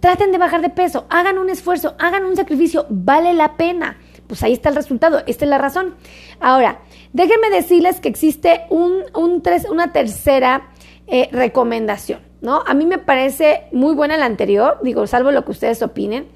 traten 0.00 0.32
de 0.32 0.38
bajar 0.38 0.62
de 0.62 0.70
peso, 0.70 1.06
hagan 1.10 1.38
un 1.38 1.50
esfuerzo, 1.50 1.94
hagan 1.98 2.24
un 2.24 2.36
sacrificio, 2.36 2.86
vale 2.88 3.34
la 3.34 3.56
pena. 3.56 3.98
Pues 4.28 4.42
ahí 4.42 4.52
está 4.52 4.68
el 4.68 4.76
resultado, 4.76 5.22
esta 5.26 5.44
es 5.44 5.50
la 5.50 5.58
razón. 5.58 5.96
Ahora, 6.38 6.82
déjenme 7.12 7.50
decirles 7.50 8.00
que 8.00 8.08
existe 8.08 8.62
un, 8.70 9.04
un 9.14 9.42
tres, 9.42 9.66
una 9.68 9.92
tercera 9.92 10.70
eh, 11.06 11.28
recomendación. 11.32 12.20
¿no? 12.40 12.62
A 12.66 12.74
mí 12.74 12.86
me 12.86 12.98
parece 12.98 13.64
muy 13.72 13.94
buena 13.94 14.16
la 14.16 14.26
anterior, 14.26 14.78
digo, 14.82 15.06
salvo 15.06 15.30
lo 15.30 15.44
que 15.44 15.50
ustedes 15.50 15.82
opinen, 15.82 16.26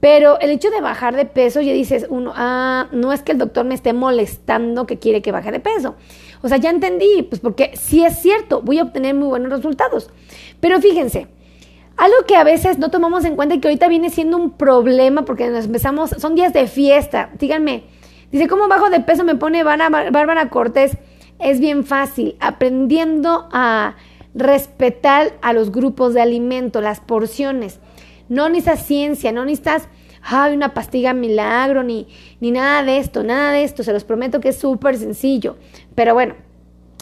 pero 0.00 0.38
el 0.40 0.50
hecho 0.50 0.70
de 0.70 0.80
bajar 0.80 1.16
de 1.16 1.24
peso, 1.24 1.60
ya 1.60 1.72
dices, 1.72 2.06
uno, 2.08 2.32
ah, 2.34 2.88
no 2.92 3.12
es 3.12 3.22
que 3.22 3.32
el 3.32 3.38
doctor 3.38 3.64
me 3.64 3.74
esté 3.74 3.92
molestando 3.92 4.86
que 4.86 4.98
quiere 4.98 5.22
que 5.22 5.32
baje 5.32 5.50
de 5.50 5.60
peso. 5.60 5.94
O 6.42 6.48
sea, 6.48 6.58
ya 6.58 6.70
entendí, 6.70 7.22
pues 7.22 7.40
porque 7.40 7.72
sí 7.76 8.04
es 8.04 8.18
cierto, 8.18 8.60
voy 8.60 8.78
a 8.78 8.82
obtener 8.82 9.14
muy 9.14 9.28
buenos 9.28 9.50
resultados. 9.50 10.10
Pero 10.60 10.80
fíjense, 10.80 11.28
algo 11.96 12.16
que 12.26 12.36
a 12.36 12.44
veces 12.44 12.78
no 12.78 12.90
tomamos 12.90 13.24
en 13.24 13.36
cuenta 13.36 13.54
y 13.54 13.60
que 13.60 13.68
ahorita 13.68 13.88
viene 13.88 14.10
siendo 14.10 14.36
un 14.36 14.50
problema 14.50 15.24
porque 15.24 15.48
nos 15.48 15.64
empezamos, 15.64 16.10
son 16.10 16.34
días 16.34 16.52
de 16.52 16.66
fiesta, 16.66 17.30
díganme, 17.38 17.84
dice, 18.32 18.48
¿cómo 18.48 18.68
bajo 18.68 18.90
de 18.90 19.00
peso 19.00 19.24
me 19.24 19.34
pone 19.34 19.62
Bárbara 19.64 20.48
Cortés? 20.48 20.96
Es 21.38 21.60
bien 21.60 21.84
fácil, 21.84 22.36
aprendiendo 22.40 23.48
a 23.52 23.96
respetar 24.34 25.32
a 25.42 25.52
los 25.52 25.72
grupos 25.72 26.14
de 26.14 26.22
alimento, 26.22 26.80
las 26.80 27.00
porciones. 27.00 27.80
No 28.28 28.48
necesitas 28.48 28.86
ciencia, 28.86 29.32
no 29.32 29.44
necesitas 29.44 29.88
ay, 30.26 30.54
una 30.54 30.74
pastilla 30.74 31.12
milagro, 31.12 31.82
ni, 31.82 32.08
ni 32.40 32.50
nada 32.50 32.82
de 32.82 32.98
esto, 32.98 33.22
nada 33.22 33.52
de 33.52 33.64
esto. 33.64 33.82
Se 33.82 33.92
los 33.92 34.04
prometo 34.04 34.40
que 34.40 34.50
es 34.50 34.58
súper 34.58 34.96
sencillo. 34.96 35.56
Pero 35.94 36.14
bueno, 36.14 36.34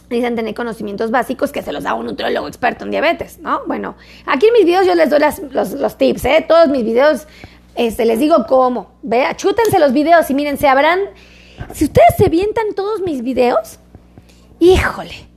necesitan 0.09 0.35
tener 0.35 0.53
conocimientos 0.53 1.11
básicos 1.11 1.51
que 1.51 1.61
se 1.61 1.71
los 1.71 1.83
da 1.83 1.93
un 1.95 2.05
nutriólogo 2.05 2.47
experto 2.47 2.85
en 2.85 2.91
diabetes, 2.91 3.39
¿no? 3.39 3.61
Bueno, 3.65 3.95
aquí 4.25 4.47
en 4.47 4.53
mis 4.53 4.65
videos 4.65 4.85
yo 4.85 4.95
les 4.95 5.09
doy 5.09 5.19
los, 5.51 5.97
tips, 5.97 6.25
¿eh? 6.25 6.45
Todos 6.47 6.69
mis 6.69 6.83
videos 6.83 7.27
este, 7.75 8.05
les 8.05 8.19
digo 8.19 8.45
cómo. 8.47 8.91
Vea, 9.01 9.35
chútense 9.35 9.79
los 9.79 9.93
videos 9.93 10.29
y 10.29 10.33
miren, 10.33 10.57
se 10.57 10.67
habrán. 10.67 10.99
Si 11.73 11.85
ustedes 11.85 12.15
se 12.17 12.29
vientan 12.29 12.73
todos 12.75 13.01
mis 13.01 13.21
videos, 13.21 13.79
híjole 14.59 15.35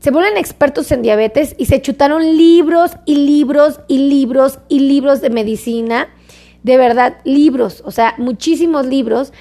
se 0.00 0.10
vuelven 0.10 0.38
expertos 0.38 0.90
en 0.92 1.02
diabetes 1.02 1.54
y 1.58 1.66
se 1.66 1.82
chutaron 1.82 2.22
libros 2.38 2.92
y 3.04 3.16
libros 3.16 3.80
y 3.86 3.98
libros 3.98 4.58
y 4.68 4.80
libros 4.80 5.20
de 5.20 5.28
medicina, 5.28 6.08
de 6.62 6.78
verdad, 6.78 7.18
libros, 7.24 7.82
o 7.84 7.90
sea, 7.90 8.14
muchísimos 8.16 8.86
libros 8.86 9.32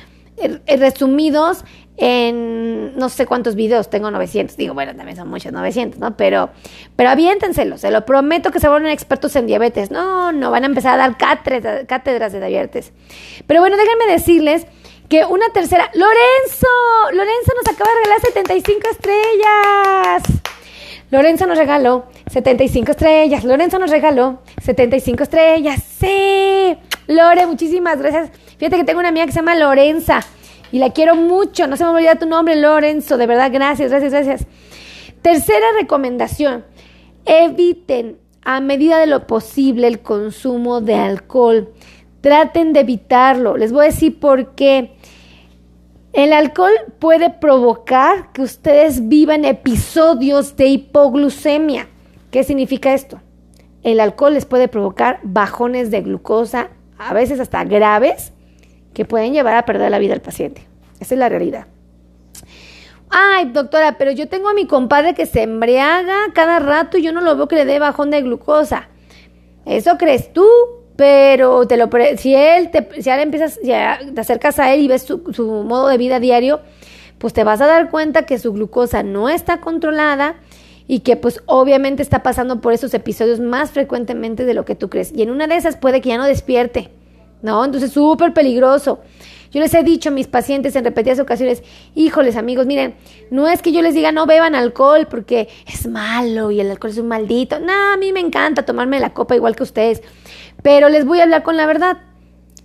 resumidos 0.68 1.64
en 1.98 2.98
no 2.98 3.10
sé 3.10 3.26
cuántos 3.26 3.56
videos, 3.56 3.90
tengo 3.90 4.10
900, 4.10 4.56
digo, 4.56 4.74
bueno, 4.74 4.96
también 4.96 5.18
son 5.18 5.28
muchos 5.28 5.52
900, 5.52 6.00
¿no? 6.00 6.16
Pero, 6.16 6.50
pero 6.96 7.10
aviéntenselo, 7.10 7.78
se 7.78 7.92
lo 7.92 8.06
prometo 8.06 8.52
que 8.52 8.60
se 8.60 8.70
vuelven 8.70 8.92
expertos 8.92 9.36
en 9.36 9.48
diabetes. 9.48 9.92
No, 9.92 10.32
no, 10.32 10.50
van 10.50 10.64
a 10.64 10.68
empezar 10.68 10.94
a 10.94 10.98
dar 10.98 11.18
cátedras, 11.18 11.86
cátedras 11.88 12.32
de 12.32 12.46
diabetes. 12.46 12.94
Pero 13.48 13.60
bueno, 13.60 13.76
déjenme 13.76 14.12
decirles 14.12 14.66
que 15.10 15.26
una 15.26 15.50
tercera, 15.50 15.92
Lorenzo, 15.94 16.68
Lorenzo 17.12 17.52
nos 17.58 17.74
acaba 17.74 17.92
de 17.92 17.98
regalar 17.98 18.22
75 18.22 18.88
estrellas. 18.92 20.24
Lorenzo 21.12 21.48
nos 21.48 21.58
regaló 21.58 22.06
75 22.32 22.92
estrellas. 22.92 23.44
Lorenzo 23.44 23.80
nos 23.80 23.90
regaló 23.90 24.42
75 24.62 25.24
estrellas. 25.24 25.82
Sí. 26.00 26.78
Lore, 27.08 27.48
muchísimas 27.48 27.98
gracias. 27.98 28.30
Fíjate 28.60 28.76
que 28.76 28.84
tengo 28.84 29.00
una 29.00 29.08
amiga 29.08 29.26
que 29.26 29.32
se 29.32 29.40
llama 29.40 29.56
Lorenza 29.56 30.20
y 30.72 30.80
la 30.80 30.92
quiero 30.92 31.16
mucho. 31.16 31.66
No 31.66 31.78
se 31.78 31.86
me 31.86 31.92
olvida 31.92 32.16
tu 32.16 32.26
nombre, 32.26 32.58
Lorenzo. 32.58 33.18
De 33.18 33.26
verdad, 33.26 33.50
gracias, 33.52 33.90
gracias, 33.90 34.12
gracias. 34.12 34.48
Tercera 35.22 35.66
recomendación. 35.80 36.66
Eviten 37.26 38.18
a 38.44 38.60
medida 38.60 39.00
de 39.00 39.08
lo 39.08 39.28
posible 39.28 39.88
el 39.88 40.02
consumo 40.02 40.82
de 40.82 40.96
alcohol. 40.96 41.74
Traten 42.20 42.74
de 42.74 42.82
evitarlo. 42.82 43.56
Les 43.56 43.72
voy 43.72 43.84
a 43.84 43.90
decir 43.92 44.20
por 44.20 44.56
qué. 44.56 44.92
El 46.12 46.34
alcohol 46.34 46.74
puede 47.00 47.30
provocar 47.30 48.34
que 48.34 48.42
ustedes 48.42 49.08
vivan 49.08 49.46
episodios 49.46 50.58
de 50.58 50.68
hipoglucemia. 50.68 51.88
¿Qué 52.30 52.44
significa 52.44 52.94
esto? 52.94 53.22
El 53.84 54.02
alcohol 54.02 54.34
les 54.34 54.46
puede 54.46 54.68
provocar 54.68 55.22
bajones 55.24 55.92
de 55.92 56.02
glucosa, 56.02 56.72
a 56.98 57.14
veces 57.14 57.40
hasta 57.40 57.64
graves, 57.64 58.34
que 59.00 59.06
pueden 59.06 59.32
llevar 59.32 59.56
a 59.56 59.64
perder 59.64 59.90
la 59.90 59.98
vida 59.98 60.14
al 60.14 60.20
paciente. 60.20 60.62
Esa 61.00 61.16
es 61.16 61.20
la 61.20 61.30
realidad. 61.30 61.68
Ay, 63.10 63.46
doctora, 63.46 63.98
pero 63.98 64.12
yo 64.12 64.28
tengo 64.28 64.50
a 64.50 64.54
mi 64.54 64.68
compadre 64.68 65.14
que 65.14 65.26
se 65.26 65.44
embriaga 65.44 66.34
cada 66.34 66.60
rato 66.60 66.98
y 66.98 67.04
yo 67.04 67.14
no 67.14 67.22
lo 67.22 67.38
veo 67.38 67.48
que 67.48 67.56
le 67.56 67.64
dé 67.64 67.80
bajón 67.80 68.12
de 68.12 68.22
glucosa. 68.22 68.90
¿Eso 69.66 69.98
crees 69.98 70.34
tú? 70.34 70.46
pero 70.98 71.66
te 71.66 71.78
lo 71.78 71.90
si 72.18 72.36
él 72.36 72.72
te, 72.72 73.02
si 73.02 73.10
ahora 73.10 73.24
empiezas 73.24 73.58
ya 73.64 74.00
te 74.14 74.20
acercas 74.20 74.60
a 74.60 74.74
él 74.74 74.82
y 74.82 74.90
ves 74.90 75.04
su, 75.04 75.32
su, 75.32 75.46
modo 75.64 75.88
de 75.88 75.98
vida 75.98 76.20
diario 76.20 76.60
pues 77.20 77.32
te 77.32 77.46
vas 77.46 77.62
a 77.62 77.68
dar 77.68 77.90
cuenta 77.90 78.24
que 78.24 78.38
su 78.38 78.52
glucosa 78.52 79.02
no 79.02 79.30
está 79.30 79.62
controlada 79.62 80.36
y 80.88 81.00
que 81.00 81.16
pues 81.16 81.42
obviamente 81.46 82.04
está 82.04 82.22
pasando 82.22 82.60
por 82.60 82.74
esos 82.74 82.94
episodios 82.94 83.40
más 83.40 83.72
frecuentemente 83.72 84.44
de 84.44 84.54
lo 84.54 84.66
que 84.66 84.76
tú 84.76 84.90
crees 84.90 85.14
y 85.16 85.22
en 85.22 85.30
una 85.30 85.48
de 85.48 85.56
esas 85.56 85.78
puede 85.78 86.02
que 86.02 86.10
ya 86.10 86.18
no 86.18 86.26
despierte 86.26 86.92
no 87.42 87.64
entonces 87.64 87.92
súper 87.92 88.34
peligroso 88.34 89.00
yo 89.52 89.62
les 89.62 89.74
he 89.74 89.84
dicho 89.84 90.10
a 90.10 90.12
mis 90.12 90.28
pacientes 90.28 90.76
en 90.76 90.84
repetidas 90.84 91.20
ocasiones, 91.20 91.64
híjoles 91.96 92.36
amigos, 92.36 92.68
miren, 92.68 92.96
no 93.32 93.48
es 93.48 93.64
que 93.64 93.72
yo 93.72 93.82
les 93.82 93.96
diga 93.96 94.12
no 94.12 94.28
beban 94.28 94.54
alcohol 94.54 95.08
porque 95.10 95.50
es 95.66 95.88
malo 95.88 96.52
y 96.52 96.62
el 96.62 96.70
alcohol 96.70 96.92
es 96.92 97.00
un 97.00 97.08
maldito. 97.08 97.60
No, 97.60 97.94
a 97.94 97.98
mí 97.98 98.14
me 98.14 98.20
encanta 98.20 98.66
tomarme 98.66 99.00
la 99.00 99.14
copa 99.14 99.36
igual 99.36 99.56
que 99.56 99.64
ustedes. 99.64 100.04
Pero 100.62 100.90
les 100.90 101.04
voy 101.04 101.20
a 101.20 101.24
hablar 101.24 101.42
con 101.42 101.58
la 101.58 101.66
verdad. 101.66 101.98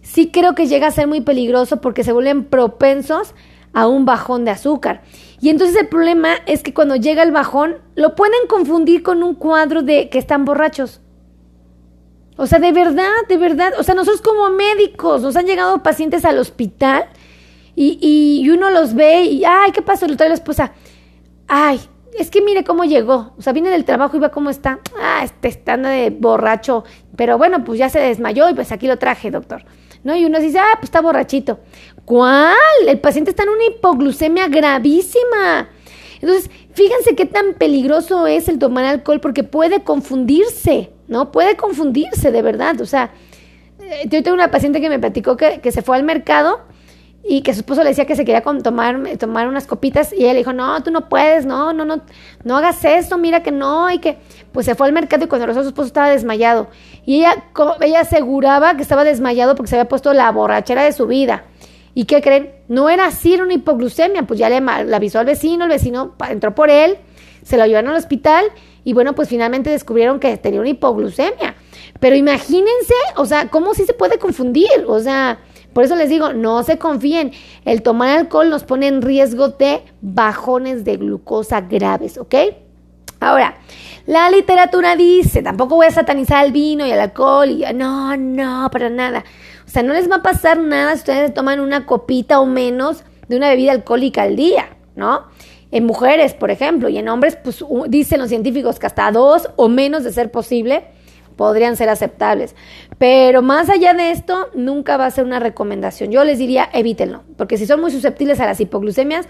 Sí 0.02 0.30
creo 0.30 0.54
que 0.54 0.66
llega 0.66 0.88
a 0.88 0.90
ser 0.90 1.06
muy 1.06 1.22
peligroso 1.22 1.80
porque 1.80 2.04
se 2.04 2.12
vuelven 2.12 2.44
propensos 2.44 3.34
a 3.72 3.86
un 3.86 4.04
bajón 4.04 4.44
de 4.44 4.50
azúcar. 4.50 5.02
Y 5.40 5.48
entonces 5.48 5.76
el 5.80 5.88
problema 5.88 6.34
es 6.46 6.62
que 6.62 6.74
cuando 6.74 6.96
llega 6.96 7.22
el 7.22 7.32
bajón, 7.32 7.76
lo 7.94 8.14
pueden 8.14 8.46
confundir 8.46 9.02
con 9.02 9.22
un 9.22 9.34
cuadro 9.34 9.82
de 9.82 10.10
que 10.10 10.18
están 10.18 10.44
borrachos. 10.44 11.00
O 12.36 12.46
sea, 12.46 12.58
de 12.58 12.72
verdad, 12.72 13.12
de 13.28 13.36
verdad. 13.36 13.72
O 13.78 13.82
sea, 13.82 13.94
nosotros 13.94 14.20
como 14.20 14.50
médicos 14.50 15.22
nos 15.22 15.36
han 15.36 15.46
llegado 15.46 15.82
pacientes 15.82 16.24
al 16.24 16.38
hospital 16.38 17.06
y, 17.76 17.98
y, 18.00 18.48
uno 18.50 18.70
los 18.70 18.94
ve 18.94 19.22
y, 19.22 19.44
ay, 19.44 19.72
¿qué 19.72 19.82
pasó? 19.82 20.06
Le 20.06 20.16
trae 20.16 20.28
la 20.28 20.34
esposa. 20.34 20.72
Ay, 21.46 21.80
es 22.18 22.30
que 22.30 22.40
mire 22.40 22.64
cómo 22.64 22.84
llegó, 22.84 23.32
o 23.36 23.42
sea, 23.42 23.52
viene 23.52 23.70
del 23.70 23.84
trabajo 23.84 24.16
y 24.16 24.20
ve 24.20 24.30
cómo 24.30 24.50
está, 24.50 24.78
ah, 25.00 25.22
este 25.24 25.48
está 25.48 25.76
de 25.76 26.10
borracho, 26.10 26.84
pero 27.16 27.38
bueno, 27.38 27.64
pues 27.64 27.78
ya 27.78 27.88
se 27.88 27.98
desmayó 27.98 28.48
y 28.48 28.54
pues 28.54 28.70
aquí 28.72 28.86
lo 28.86 28.98
traje, 28.98 29.30
doctor. 29.30 29.64
¿No? 30.04 30.14
Y 30.14 30.26
uno 30.26 30.38
dice, 30.38 30.58
ah, 30.58 30.74
pues 30.74 30.84
está 30.84 31.00
borrachito. 31.00 31.60
¿Cuál? 32.04 32.54
El 32.86 33.00
paciente 33.00 33.30
está 33.30 33.44
en 33.44 33.48
una 33.48 33.64
hipoglucemia 33.64 34.48
gravísima. 34.48 35.70
Entonces, 36.20 36.50
fíjense 36.74 37.16
qué 37.16 37.24
tan 37.24 37.54
peligroso 37.54 38.26
es 38.26 38.48
el 38.48 38.58
tomar 38.58 38.84
alcohol 38.84 39.20
porque 39.20 39.44
puede 39.44 39.82
confundirse, 39.82 40.90
¿no? 41.08 41.32
Puede 41.32 41.56
confundirse 41.56 42.30
de 42.30 42.42
verdad. 42.42 42.80
O 42.80 42.86
sea, 42.86 43.12
eh, 43.80 44.02
yo 44.08 44.22
tengo 44.22 44.34
una 44.34 44.50
paciente 44.50 44.80
que 44.80 44.88
me 44.88 44.98
platicó 44.98 45.36
que, 45.36 45.60
que 45.60 45.72
se 45.72 45.82
fue 45.82 45.96
al 45.96 46.04
mercado 46.04 46.60
y 47.26 47.40
que 47.40 47.54
su 47.54 47.60
esposo 47.60 47.82
le 47.82 47.88
decía 47.88 48.04
que 48.04 48.16
se 48.16 48.24
quería 48.24 48.42
tomar, 48.42 49.00
tomar 49.18 49.48
unas 49.48 49.66
copitas 49.66 50.12
y 50.12 50.24
ella 50.24 50.34
le 50.34 50.40
dijo, 50.40 50.52
no, 50.52 50.82
tú 50.82 50.90
no 50.90 51.08
puedes, 51.08 51.46
no, 51.46 51.72
no, 51.72 51.84
no, 51.86 52.02
no 52.44 52.56
hagas 52.56 52.84
eso, 52.84 53.16
mira 53.16 53.42
que 53.42 53.50
no, 53.50 53.90
y 53.90 53.98
que 53.98 54.18
pues 54.52 54.66
se 54.66 54.74
fue 54.74 54.86
al 54.86 54.92
mercado 54.92 55.24
y 55.24 55.28
cuando 55.28 55.46
regresó 55.46 55.62
su 55.62 55.68
esposo 55.70 55.86
estaba 55.86 56.10
desmayado. 56.10 56.68
Y 57.06 57.20
ella, 57.20 57.44
ella 57.80 58.00
aseguraba 58.00 58.76
que 58.76 58.82
estaba 58.82 59.04
desmayado 59.04 59.54
porque 59.54 59.70
se 59.70 59.76
había 59.76 59.88
puesto 59.88 60.12
la 60.12 60.30
borrachera 60.32 60.82
de 60.82 60.92
su 60.92 61.06
vida. 61.06 61.44
¿Y 61.94 62.04
qué 62.04 62.20
creen? 62.20 62.50
No 62.68 62.90
era 62.90 63.06
así, 63.06 63.34
una 63.40 63.54
hipoglucemia, 63.54 64.24
pues 64.24 64.38
ya 64.38 64.50
le, 64.50 64.60
le 64.60 64.96
avisó 64.96 65.18
al 65.18 65.26
vecino, 65.26 65.64
el 65.64 65.70
vecino 65.70 66.14
entró 66.28 66.54
por 66.54 66.68
él, 66.68 66.98
se 67.44 67.56
lo 67.56 67.64
llevaron 67.66 67.90
al 67.90 67.96
hospital 67.96 68.46
y 68.82 68.92
bueno, 68.92 69.14
pues 69.14 69.28
finalmente 69.28 69.70
descubrieron 69.70 70.18
que 70.18 70.36
tenía 70.36 70.58
una 70.58 70.70
hipoglucemia. 70.70 71.54
Pero 72.00 72.16
imagínense, 72.16 72.94
o 73.16 73.24
sea, 73.24 73.48
¿cómo 73.48 73.74
sí 73.74 73.84
se 73.84 73.94
puede 73.94 74.18
confundir? 74.18 74.68
O 74.88 74.98
sea... 74.98 75.38
Por 75.74 75.82
eso 75.82 75.96
les 75.96 76.08
digo, 76.08 76.32
no 76.32 76.62
se 76.62 76.78
confíen. 76.78 77.32
El 77.64 77.82
tomar 77.82 78.16
alcohol 78.16 78.48
nos 78.48 78.62
pone 78.62 78.86
en 78.86 79.02
riesgo 79.02 79.48
de 79.48 79.82
bajones 80.00 80.84
de 80.84 80.96
glucosa 80.96 81.62
graves, 81.62 82.16
¿ok? 82.16 82.34
Ahora, 83.18 83.56
la 84.06 84.30
literatura 84.30 84.94
dice, 84.96 85.42
tampoco 85.42 85.74
voy 85.74 85.86
a 85.86 85.90
satanizar 85.90 86.46
el 86.46 86.52
vino 86.52 86.86
y 86.86 86.92
el 86.92 87.00
alcohol 87.00 87.48
y 87.48 87.64
no, 87.74 88.16
no, 88.16 88.68
para 88.70 88.88
nada. 88.88 89.24
O 89.66 89.68
sea, 89.68 89.82
no 89.82 89.94
les 89.94 90.08
va 90.08 90.16
a 90.16 90.22
pasar 90.22 90.58
nada 90.58 90.92
si 90.92 90.98
ustedes 90.98 91.34
toman 91.34 91.58
una 91.58 91.86
copita 91.86 92.38
o 92.38 92.46
menos 92.46 93.02
de 93.26 93.36
una 93.36 93.48
bebida 93.48 93.72
alcohólica 93.72 94.22
al 94.22 94.36
día, 94.36 94.76
¿no? 94.94 95.24
En 95.74 95.86
mujeres, 95.86 96.34
por 96.34 96.52
ejemplo, 96.52 96.88
y 96.88 96.98
en 96.98 97.08
hombres, 97.08 97.36
pues 97.42 97.64
dicen 97.88 98.20
los 98.20 98.28
científicos 98.28 98.78
que 98.78 98.86
hasta 98.86 99.10
dos 99.10 99.50
o 99.56 99.68
menos 99.68 100.04
de 100.04 100.12
ser 100.12 100.30
posible 100.30 100.84
podrían 101.34 101.76
ser 101.76 101.88
aceptables. 101.88 102.54
Pero 102.96 103.42
más 103.42 103.68
allá 103.68 103.92
de 103.92 104.12
esto, 104.12 104.50
nunca 104.54 104.96
va 104.96 105.06
a 105.06 105.10
ser 105.10 105.24
una 105.24 105.40
recomendación. 105.40 106.12
Yo 106.12 106.22
les 106.22 106.38
diría, 106.38 106.70
evítenlo, 106.72 107.24
porque 107.36 107.58
si 107.58 107.66
son 107.66 107.80
muy 107.80 107.90
susceptibles 107.90 108.38
a 108.38 108.46
las 108.46 108.60
hipoglucemias, 108.60 109.26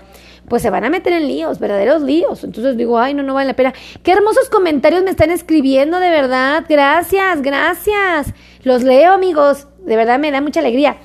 pues 0.46 0.60
se 0.60 0.68
van 0.68 0.84
a 0.84 0.90
meter 0.90 1.14
en 1.14 1.28
líos, 1.28 1.58
verdaderos 1.58 2.02
líos. 2.02 2.44
Entonces 2.44 2.76
digo, 2.76 2.98
ay, 2.98 3.14
no, 3.14 3.22
no 3.22 3.32
vale 3.32 3.46
la 3.46 3.56
pena. 3.56 3.72
Qué 4.02 4.12
hermosos 4.12 4.50
comentarios 4.50 5.02
me 5.02 5.12
están 5.12 5.30
escribiendo, 5.30 5.98
de 5.98 6.10
verdad. 6.10 6.66
Gracias, 6.68 7.40
gracias. 7.40 8.34
Los 8.64 8.82
leo, 8.82 9.14
amigos. 9.14 9.66
De 9.78 9.96
verdad 9.96 10.18
me 10.18 10.30
da 10.30 10.42
mucha 10.42 10.60
alegría. 10.60 10.98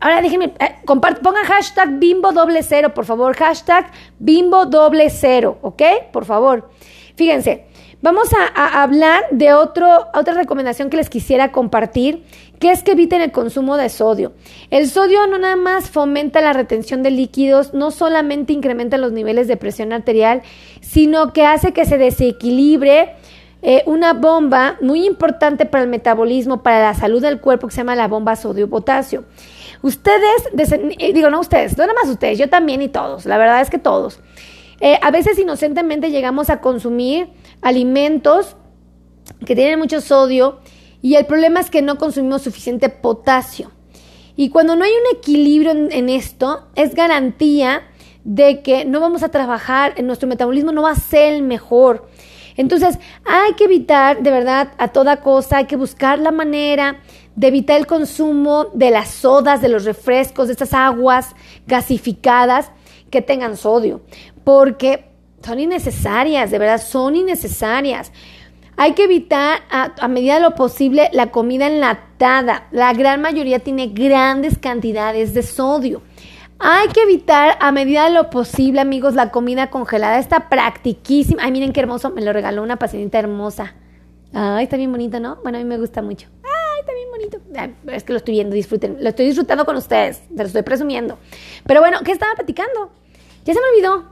Ahora 0.00 0.22
déjenme, 0.22 0.52
eh, 0.58 0.76
pongan 0.86 1.44
hashtag 1.44 1.98
bimbo 1.98 2.32
doble 2.32 2.62
cero, 2.62 2.94
por 2.94 3.04
favor. 3.04 3.36
Hashtag 3.36 3.90
bimbo 4.18 4.66
doble 4.66 5.10
cero, 5.10 5.58
¿ok? 5.62 5.82
Por 6.12 6.24
favor. 6.24 6.70
Fíjense, 7.16 7.66
Vamos 8.02 8.30
a, 8.32 8.82
hablar 8.82 9.24
de 9.30 9.52
otro, 9.52 10.06
otra 10.14 10.32
recomendación 10.32 10.88
que 10.88 10.96
les 10.96 11.10
quisiera 11.10 11.52
compartir, 11.52 12.24
que 12.58 12.70
es 12.70 12.82
que 12.82 12.92
eviten 12.92 13.20
el 13.20 13.30
consumo 13.30 13.76
de 13.76 13.90
sodio. 13.90 14.32
El 14.70 14.88
sodio 14.88 15.26
no 15.26 15.36
nada 15.36 15.56
más 15.56 15.90
fomenta 15.90 16.40
la 16.40 16.54
retención 16.54 17.02
de 17.02 17.10
líquidos, 17.10 17.74
no 17.74 17.90
solamente 17.90 18.54
incrementa 18.54 18.96
los 18.96 19.12
niveles 19.12 19.48
de 19.48 19.58
presión 19.58 19.92
arterial, 19.92 20.40
sino 20.80 21.34
que 21.34 21.44
hace 21.44 21.74
que 21.74 21.84
se 21.84 21.98
desequilibre 21.98 23.16
eh, 23.60 23.82
una 23.84 24.14
bomba 24.14 24.78
muy 24.80 25.04
importante 25.04 25.66
para 25.66 25.84
el 25.84 25.90
metabolismo, 25.90 26.62
para 26.62 26.80
la 26.80 26.94
salud 26.94 27.20
del 27.20 27.38
cuerpo, 27.38 27.66
que 27.66 27.74
se 27.74 27.80
llama 27.82 27.96
la 27.96 28.08
bomba 28.08 28.34
sodio-potasio. 28.34 29.24
Ustedes, 29.82 30.48
eh, 30.98 31.12
digo, 31.12 31.30
no 31.30 31.40
ustedes, 31.40 31.76
no 31.78 31.86
nada 31.86 31.98
más 32.00 32.10
ustedes, 32.10 32.38
yo 32.38 32.48
también 32.50 32.82
y 32.82 32.88
todos, 32.88 33.24
la 33.24 33.38
verdad 33.38 33.60
es 33.60 33.70
que 33.70 33.78
todos. 33.78 34.20
Eh, 34.80 34.98
a 35.02 35.10
veces 35.10 35.38
inocentemente 35.38 36.10
llegamos 36.10 36.50
a 36.50 36.60
consumir 36.60 37.30
alimentos 37.60 38.56
que 39.44 39.54
tienen 39.54 39.78
mucho 39.78 40.00
sodio 40.00 40.60
y 41.02 41.14
el 41.14 41.26
problema 41.26 41.60
es 41.60 41.70
que 41.70 41.82
no 41.82 41.96
consumimos 41.96 42.42
suficiente 42.42 42.88
potasio. 42.88 43.70
Y 44.36 44.48
cuando 44.48 44.76
no 44.76 44.84
hay 44.84 44.92
un 44.92 45.18
equilibrio 45.18 45.72
en, 45.72 46.08
esto, 46.08 46.68
es 46.74 46.94
garantía 46.94 47.82
de 48.24 48.62
que 48.62 48.84
no 48.84 49.00
vamos 49.00 49.22
a 49.22 49.30
trabajar, 49.30 49.94
en 49.96 50.06
nuestro 50.06 50.28
metabolismo 50.28 50.72
no 50.72 50.82
va 50.82 50.92
a 50.92 50.96
ser 50.96 51.34
el 51.34 51.42
mejor. 51.42 52.08
Entonces, 52.56 52.98
hay 53.24 53.54
que 53.54 53.64
evitar, 53.64 54.22
de 54.22 54.30
verdad, 54.30 54.72
a 54.78 54.88
toda 54.88 55.20
cosa, 55.20 55.58
hay 55.58 55.64
que 55.66 55.76
buscar 55.76 56.18
la 56.18 56.30
manera 56.30 57.00
de 57.40 57.46
evitar 57.46 57.78
el 57.78 57.86
consumo 57.86 58.66
de 58.74 58.90
las 58.90 59.08
sodas, 59.08 59.62
de 59.62 59.70
los 59.70 59.86
refrescos, 59.86 60.48
de 60.48 60.52
estas 60.52 60.74
aguas 60.74 61.34
gasificadas 61.66 62.70
que 63.08 63.22
tengan 63.22 63.56
sodio 63.56 64.02
porque 64.44 65.06
son 65.42 65.58
innecesarias, 65.58 66.50
de 66.50 66.58
verdad, 66.58 66.82
son 66.82 67.16
innecesarias. 67.16 68.12
Hay 68.76 68.92
que 68.92 69.04
evitar 69.04 69.60
a, 69.70 70.08
medida 70.08 70.34
de 70.34 70.40
lo 70.40 70.54
posible 70.54 71.08
la 71.12 71.30
comida 71.30 71.66
enlatada. 71.66 72.68
La 72.72 72.92
gran 72.92 73.22
mayoría 73.22 73.58
tiene 73.58 73.88
grandes 73.88 74.58
cantidades 74.58 75.32
de 75.32 75.42
sodio. 75.42 76.02
Hay 76.58 76.88
que 76.88 77.02
evitar 77.02 77.56
a 77.60 77.72
medida 77.72 78.04
de 78.04 78.10
lo 78.10 78.28
posible, 78.28 78.80
amigos, 78.80 79.14
la 79.14 79.30
comida 79.30 79.70
congelada. 79.70 80.18
Está 80.18 80.50
practiquísima. 80.50 81.42
Ay, 81.42 81.52
miren 81.52 81.72
qué 81.72 81.80
hermoso. 81.80 82.10
Me 82.10 82.20
lo 82.20 82.34
regaló 82.34 82.62
una 82.62 82.76
pacientita 82.76 83.18
hermosa. 83.18 83.74
Ay, 84.34 84.64
está 84.64 84.76
bien 84.76 84.92
bonito, 84.92 85.20
¿no? 85.20 85.36
Bueno, 85.42 85.56
a 85.56 85.60
mí 85.62 85.66
me 85.66 85.78
gusta 85.78 86.02
mucho. 86.02 86.28
Está 86.80 86.92
bien 86.94 87.10
bonito. 87.10 87.38
es 87.92 88.04
que 88.04 88.12
lo 88.12 88.18
estoy 88.18 88.34
viendo, 88.34 88.54
disfruten. 88.54 88.96
Lo 89.00 89.10
estoy 89.10 89.26
disfrutando 89.26 89.64
con 89.64 89.76
ustedes. 89.76 90.22
Se 90.28 90.36
lo 90.36 90.44
estoy 90.44 90.62
presumiendo. 90.62 91.18
Pero 91.66 91.80
bueno, 91.80 91.98
¿qué 92.04 92.12
estaba 92.12 92.34
platicando? 92.34 92.90
Ya 93.44 93.54
se 93.54 93.60
me 93.60 93.66
olvidó. 93.74 94.08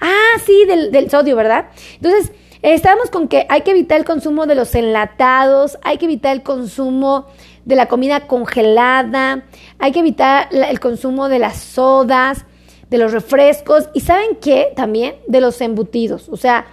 Ah, 0.00 0.38
sí, 0.44 0.64
del, 0.66 1.10
sodio, 1.10 1.36
¿verdad? 1.36 1.66
Entonces, 1.94 2.32
estamos 2.60 3.08
con 3.10 3.28
que 3.28 3.46
hay 3.48 3.60
que 3.62 3.70
evitar 3.70 3.98
el 3.98 4.04
consumo 4.04 4.46
de 4.46 4.56
los 4.56 4.74
enlatados, 4.74 5.78
hay 5.82 5.98
que 5.98 6.06
evitar 6.06 6.32
el 6.32 6.42
consumo 6.42 7.28
de 7.64 7.76
la 7.76 7.86
comida 7.86 8.26
congelada, 8.26 9.44
hay 9.78 9.92
que 9.92 10.00
evitar 10.00 10.48
el 10.50 10.80
consumo 10.80 11.28
de 11.28 11.38
las 11.38 11.58
sodas, 11.58 12.44
de 12.90 12.98
los 12.98 13.12
refrescos 13.12 13.88
y 13.94 14.00
¿saben 14.00 14.36
qué? 14.40 14.72
También 14.74 15.14
de 15.28 15.40
los 15.40 15.60
embutidos, 15.60 16.28
o 16.28 16.36
sea, 16.36 16.66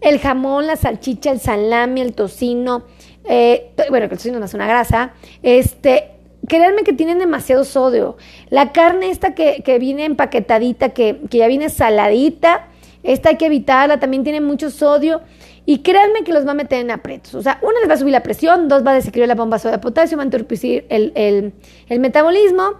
el 0.00 0.18
jamón, 0.18 0.66
la 0.66 0.76
salchicha, 0.76 1.30
el 1.30 1.40
salami, 1.40 2.00
el 2.00 2.14
tocino, 2.14 2.84
eh, 3.24 3.72
bueno, 3.90 4.08
que 4.08 4.14
el 4.14 4.18
tocino 4.18 4.38
no 4.38 4.44
es 4.44 4.54
una 4.54 4.66
grasa, 4.66 5.12
este, 5.42 6.10
créanme 6.46 6.84
que 6.84 6.92
tienen 6.92 7.18
demasiado 7.18 7.64
sodio. 7.64 8.16
La 8.50 8.72
carne 8.72 9.10
esta 9.10 9.34
que, 9.34 9.78
viene 9.78 10.04
empaquetadita, 10.04 10.90
que, 10.90 11.20
ya 11.30 11.46
viene 11.46 11.68
saladita, 11.68 12.68
esta 13.02 13.30
hay 13.30 13.36
que 13.36 13.46
evitarla, 13.46 14.00
también 14.00 14.24
tiene 14.24 14.40
mucho 14.40 14.70
sodio. 14.70 15.22
Y 15.66 15.78
créanme 15.78 16.24
que 16.24 16.32
los 16.32 16.46
va 16.46 16.50
a 16.50 16.54
meter 16.54 16.80
en 16.80 16.90
aprietos. 16.90 17.34
O 17.34 17.42
sea, 17.42 17.58
una 17.62 17.80
les 17.80 17.88
va 17.88 17.94
a 17.94 17.96
subir 17.96 18.12
la 18.12 18.22
presión, 18.22 18.68
dos 18.68 18.84
va 18.86 18.90
a 18.90 18.94
desequilibrar 18.94 19.28
la 19.28 19.34
bomba 19.34 19.56
de 19.56 19.78
potasio, 19.78 20.18
va 20.18 20.22
a 20.22 20.26
entorpecer 20.26 20.84
el, 20.90 21.54
metabolismo 21.88 22.74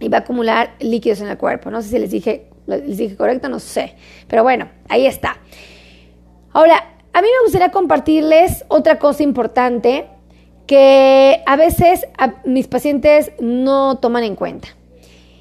y 0.00 0.08
va 0.08 0.18
a 0.18 0.20
acumular 0.20 0.74
líquidos 0.80 1.20
en 1.20 1.28
el 1.28 1.38
cuerpo. 1.38 1.70
No 1.70 1.80
sé 1.80 1.90
si 1.90 1.98
les 1.98 2.10
dije, 2.10 2.48
les 2.66 2.96
dije 2.96 3.16
correcto, 3.16 3.48
no 3.48 3.60
sé. 3.60 3.94
Pero 4.26 4.42
bueno, 4.42 4.68
ahí 4.88 5.06
está. 5.06 5.38
Ahora, 6.52 6.97
a 7.18 7.20
mí 7.20 7.26
me 7.36 7.42
gustaría 7.42 7.72
compartirles 7.72 8.64
otra 8.68 9.00
cosa 9.00 9.24
importante 9.24 10.06
que 10.68 11.42
a 11.46 11.56
veces 11.56 12.06
mis 12.44 12.68
pacientes 12.68 13.32
no 13.40 13.98
toman 13.98 14.22
en 14.22 14.36
cuenta. 14.36 14.68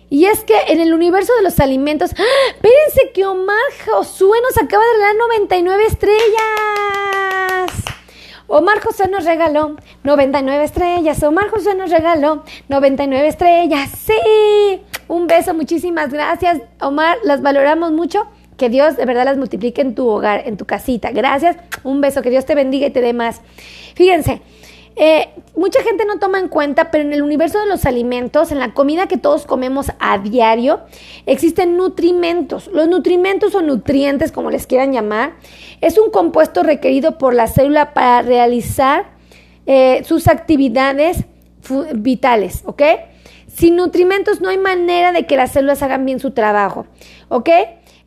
Y 0.10 0.26
es 0.26 0.44
que 0.44 0.60
en 0.70 0.80
el 0.80 0.92
universo 0.92 1.36
de 1.36 1.44
los 1.44 1.60
alimentos, 1.60 2.16
¡ah! 2.18 2.24
que 3.14 3.28
Omar 3.28 3.56
Josué 3.86 4.40
nos 4.42 4.58
acaba 4.58 4.84
de 4.84 4.94
regalar 4.94 5.16
99 5.18 5.84
estrellas. 5.86 6.18
Omar 8.48 8.80
José 8.82 9.08
nos 9.08 9.26
regaló 9.26 9.76
99 10.04 10.64
estrellas. 10.64 11.22
Omar 11.22 11.50
José 11.50 11.76
nos 11.76 11.92
regaló 11.92 12.44
99 12.70 13.28
estrellas. 13.28 13.92
Sí. 13.92 14.82
Un 15.08 15.28
beso, 15.28 15.54
muchísimas 15.54 16.12
gracias. 16.12 16.60
Omar, 16.82 17.20
las 17.24 17.44
valoramos 17.44 17.92
mucho. 17.92 18.26
Que 18.58 18.70
Dios 18.70 18.98
de 18.98 19.06
verdad 19.06 19.26
las 19.26 19.38
multiplique 19.38 19.82
en 19.82 19.96
tu 19.96 20.08
hogar, 20.08 20.44
en 20.46 20.58
tu 20.58 20.66
casita. 20.66 21.12
Gracias. 21.12 21.58
Un 21.84 22.02
beso. 22.02 22.22
Que 22.22 22.30
Dios 22.30 22.46
te 22.46 22.56
bendiga 22.56 22.88
y 22.88 22.92
te 22.92 23.02
dé 23.02 23.14
más. 23.14 23.42
Fíjense, 23.96 24.42
eh, 25.00 25.30
mucha 25.56 25.84
gente 25.84 26.06
no 26.06 26.18
toma 26.18 26.40
en 26.40 26.48
cuenta, 26.48 26.90
pero 26.90 27.04
en 27.04 27.14
el 27.14 27.22
universo 27.22 27.60
de 27.60 27.68
los 27.68 27.86
alimentos, 27.86 28.52
en 28.52 28.58
la 28.58 28.74
comida 28.74 29.06
que 29.06 29.18
todos 29.18 29.46
comemos 29.46 29.92
a 30.00 30.18
diario, 30.18 30.82
existen 31.28 31.78
nutrimentos. 31.78 32.68
Los 32.74 32.88
nutrimentos 32.88 33.54
o 33.54 33.62
nutrientes, 33.62 34.32
como 34.32 34.50
les 34.50 34.66
quieran 34.66 34.94
llamar, 34.94 35.36
es 35.82 36.00
un 36.00 36.10
compuesto 36.10 36.64
requerido 36.64 37.20
por 37.20 37.36
la 37.36 37.46
célula 37.46 37.94
para 37.94 38.24
realizar 38.24 39.12
eh, 39.68 40.04
sus 40.04 40.28
actividades 40.28 41.26
vitales, 41.94 42.64
¿ok? 42.66 42.82
Sin 43.48 43.76
nutrimentos 43.76 44.42
no 44.42 44.50
hay 44.50 44.58
manera 44.58 45.12
de 45.12 45.28
que 45.28 45.36
las 45.36 45.52
células 45.52 45.84
hagan 45.84 46.06
bien 46.06 46.20
su 46.20 46.32
trabajo, 46.32 46.88
¿ok? 47.30 47.50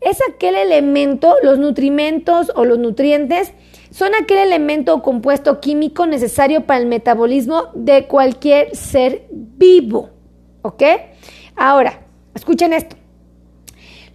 Es 0.01 0.19
aquel 0.29 0.55
elemento, 0.55 1.37
los 1.43 1.59
nutrimentos 1.59 2.53
o 2.55 2.65
los 2.65 2.79
nutrientes, 2.79 3.53
son 3.91 4.15
aquel 4.15 4.39
elemento 4.39 4.95
o 4.95 5.03
compuesto 5.03 5.61
químico 5.61 6.07
necesario 6.07 6.65
para 6.65 6.81
el 6.81 6.87
metabolismo 6.87 7.69
de 7.75 8.07
cualquier 8.07 8.75
ser 8.75 9.27
vivo. 9.31 10.11
¿Ok? 10.63 10.83
Ahora, 11.57 12.01
escuchen 12.35 12.73
esto. 12.73 12.97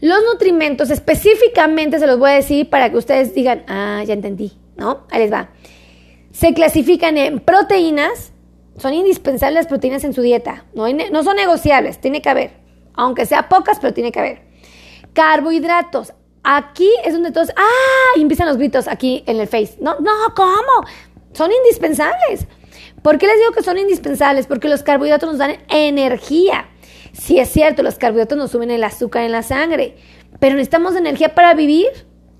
Los 0.01 0.19
nutrimentos 0.31 0.89
específicamente 0.89 1.99
se 1.99 2.07
los 2.07 2.19
voy 2.19 2.31
a 2.31 2.33
decir 2.35 2.69
para 2.69 2.89
que 2.89 2.97
ustedes 2.97 3.33
digan, 3.33 3.63
ah, 3.67 4.03
ya 4.05 4.13
entendí, 4.13 4.53
¿no? 4.77 5.05
Ahí 5.09 5.19
les 5.19 5.31
va. 5.31 5.49
Se 6.31 6.53
clasifican 6.53 7.17
en 7.17 7.39
proteínas, 7.39 8.33
son 8.77 8.93
indispensables 8.93 9.55
las 9.55 9.67
proteínas 9.67 10.03
en 10.03 10.13
su 10.13 10.21
dieta, 10.21 10.65
no, 10.73 10.85
no 10.89 11.23
son 11.23 11.37
negociables, 11.37 11.99
tiene 11.99 12.21
que 12.21 12.29
haber, 12.29 12.51
aunque 12.93 13.25
sea 13.25 13.47
pocas, 13.47 13.79
pero 13.79 13.93
tiene 13.93 14.11
que 14.11 14.19
haber. 14.19 14.44
Carbohidratos, 15.15 16.13
aquí 16.43 16.89
es 17.05 17.13
donde 17.13 17.31
todos, 17.31 17.49
ah, 17.55 18.17
y 18.17 18.21
empiezan 18.21 18.47
los 18.47 18.57
gritos 18.57 18.87
aquí 18.89 19.23
en 19.25 19.39
el 19.39 19.47
face. 19.47 19.77
No, 19.79 19.95
no, 20.01 20.11
¿cómo? 20.35 20.85
Son 21.31 21.49
indispensables. 21.51 22.47
¿Por 23.01 23.17
qué 23.17 23.25
les 23.27 23.37
digo 23.39 23.53
que 23.53 23.63
son 23.63 23.77
indispensables? 23.77 24.45
Porque 24.45 24.67
los 24.67 24.83
carbohidratos 24.83 25.29
nos 25.29 25.37
dan 25.37 25.55
energía. 25.69 26.65
Sí 27.13 27.39
es 27.39 27.49
cierto, 27.49 27.81
los 27.81 27.95
carbohidratos 27.95 28.37
nos 28.37 28.51
suben 28.51 28.71
el 28.71 28.83
azúcar 28.83 29.23
en 29.23 29.31
la 29.31 29.41
sangre, 29.41 29.95
pero 30.39 30.55
necesitamos 30.55 30.97
energía 30.97 31.33
para 31.33 31.53
vivir. 31.53 31.87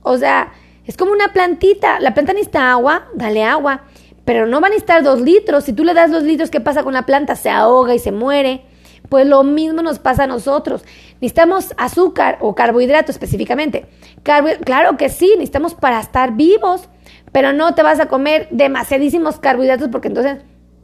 O 0.03 0.17
sea, 0.17 0.51
es 0.85 0.97
como 0.97 1.13
una 1.13 1.31
plantita. 1.31 2.01
La 2.01 2.13
planta 2.13 2.33
necesita 2.33 2.71
agua, 2.71 3.07
dale 3.15 3.45
agua, 3.45 3.85
pero 4.25 4.47
no 4.47 4.59
va 4.59 4.67
a 4.67 4.71
necesitar 4.71 5.01
dos 5.01 5.21
litros. 5.21 5.63
Si 5.63 5.71
tú 5.71 5.85
le 5.85 5.93
das 5.93 6.11
dos 6.11 6.23
litros, 6.23 6.49
¿qué 6.49 6.59
pasa 6.59 6.83
con 6.83 6.93
la 6.93 7.05
planta? 7.05 7.37
Se 7.37 7.49
ahoga 7.49 7.95
y 7.95 7.99
se 7.99 8.11
muere. 8.11 8.65
Pues 9.09 9.27
lo 9.27 9.43
mismo 9.43 9.81
nos 9.81 9.99
pasa 9.99 10.23
a 10.23 10.27
nosotros. 10.27 10.83
Necesitamos 11.21 11.73
azúcar 11.77 12.37
o 12.41 12.55
carbohidrato 12.55 13.11
específicamente. 13.11 13.85
claro 14.23 14.97
que 14.97 15.09
sí, 15.09 15.31
necesitamos 15.35 15.75
para 15.75 15.99
estar 15.99 16.35
vivos, 16.35 16.89
pero 17.31 17.53
no 17.53 17.75
te 17.75 17.83
vas 17.83 17.99
a 17.99 18.07
comer 18.07 18.47
demasiadísimos 18.51 19.39
carbohidratos 19.39 19.89
porque 19.89 20.07
entonces 20.07 20.37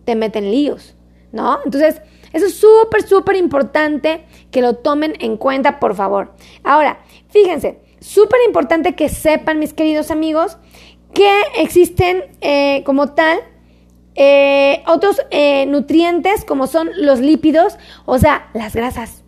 te 0.06 0.16
meten 0.16 0.52
líos, 0.52 0.96
¿no? 1.32 1.60
Entonces, 1.64 2.02
eso 2.34 2.46
es 2.46 2.56
súper, 2.56 3.04
súper 3.04 3.36
importante 3.36 4.26
que 4.52 4.62
lo 4.62 4.76
tomen 4.76 5.14
en 5.20 5.38
cuenta, 5.38 5.80
por 5.80 5.96
favor. 5.96 6.34
Ahora, 6.64 7.00
fíjense, 7.30 7.80
súper 8.00 8.40
importante 8.46 8.96
que 8.96 9.10
sepan, 9.10 9.60
mis 9.60 9.74
queridos 9.74 10.12
amigos, 10.12 10.58
que 11.14 11.42
existen 11.58 12.24
eh, 12.42 12.84
como 12.86 13.14
tal 13.14 13.40
eh, 14.16 14.84
otros 14.88 15.22
eh, 15.32 15.66
nutrientes 15.68 16.46
como 16.46 16.68
son 16.68 16.90
los 16.98 17.20
lípidos, 17.20 17.78
o 18.06 18.18
sea, 18.18 18.50
las 18.54 18.76
grasas 18.76 19.22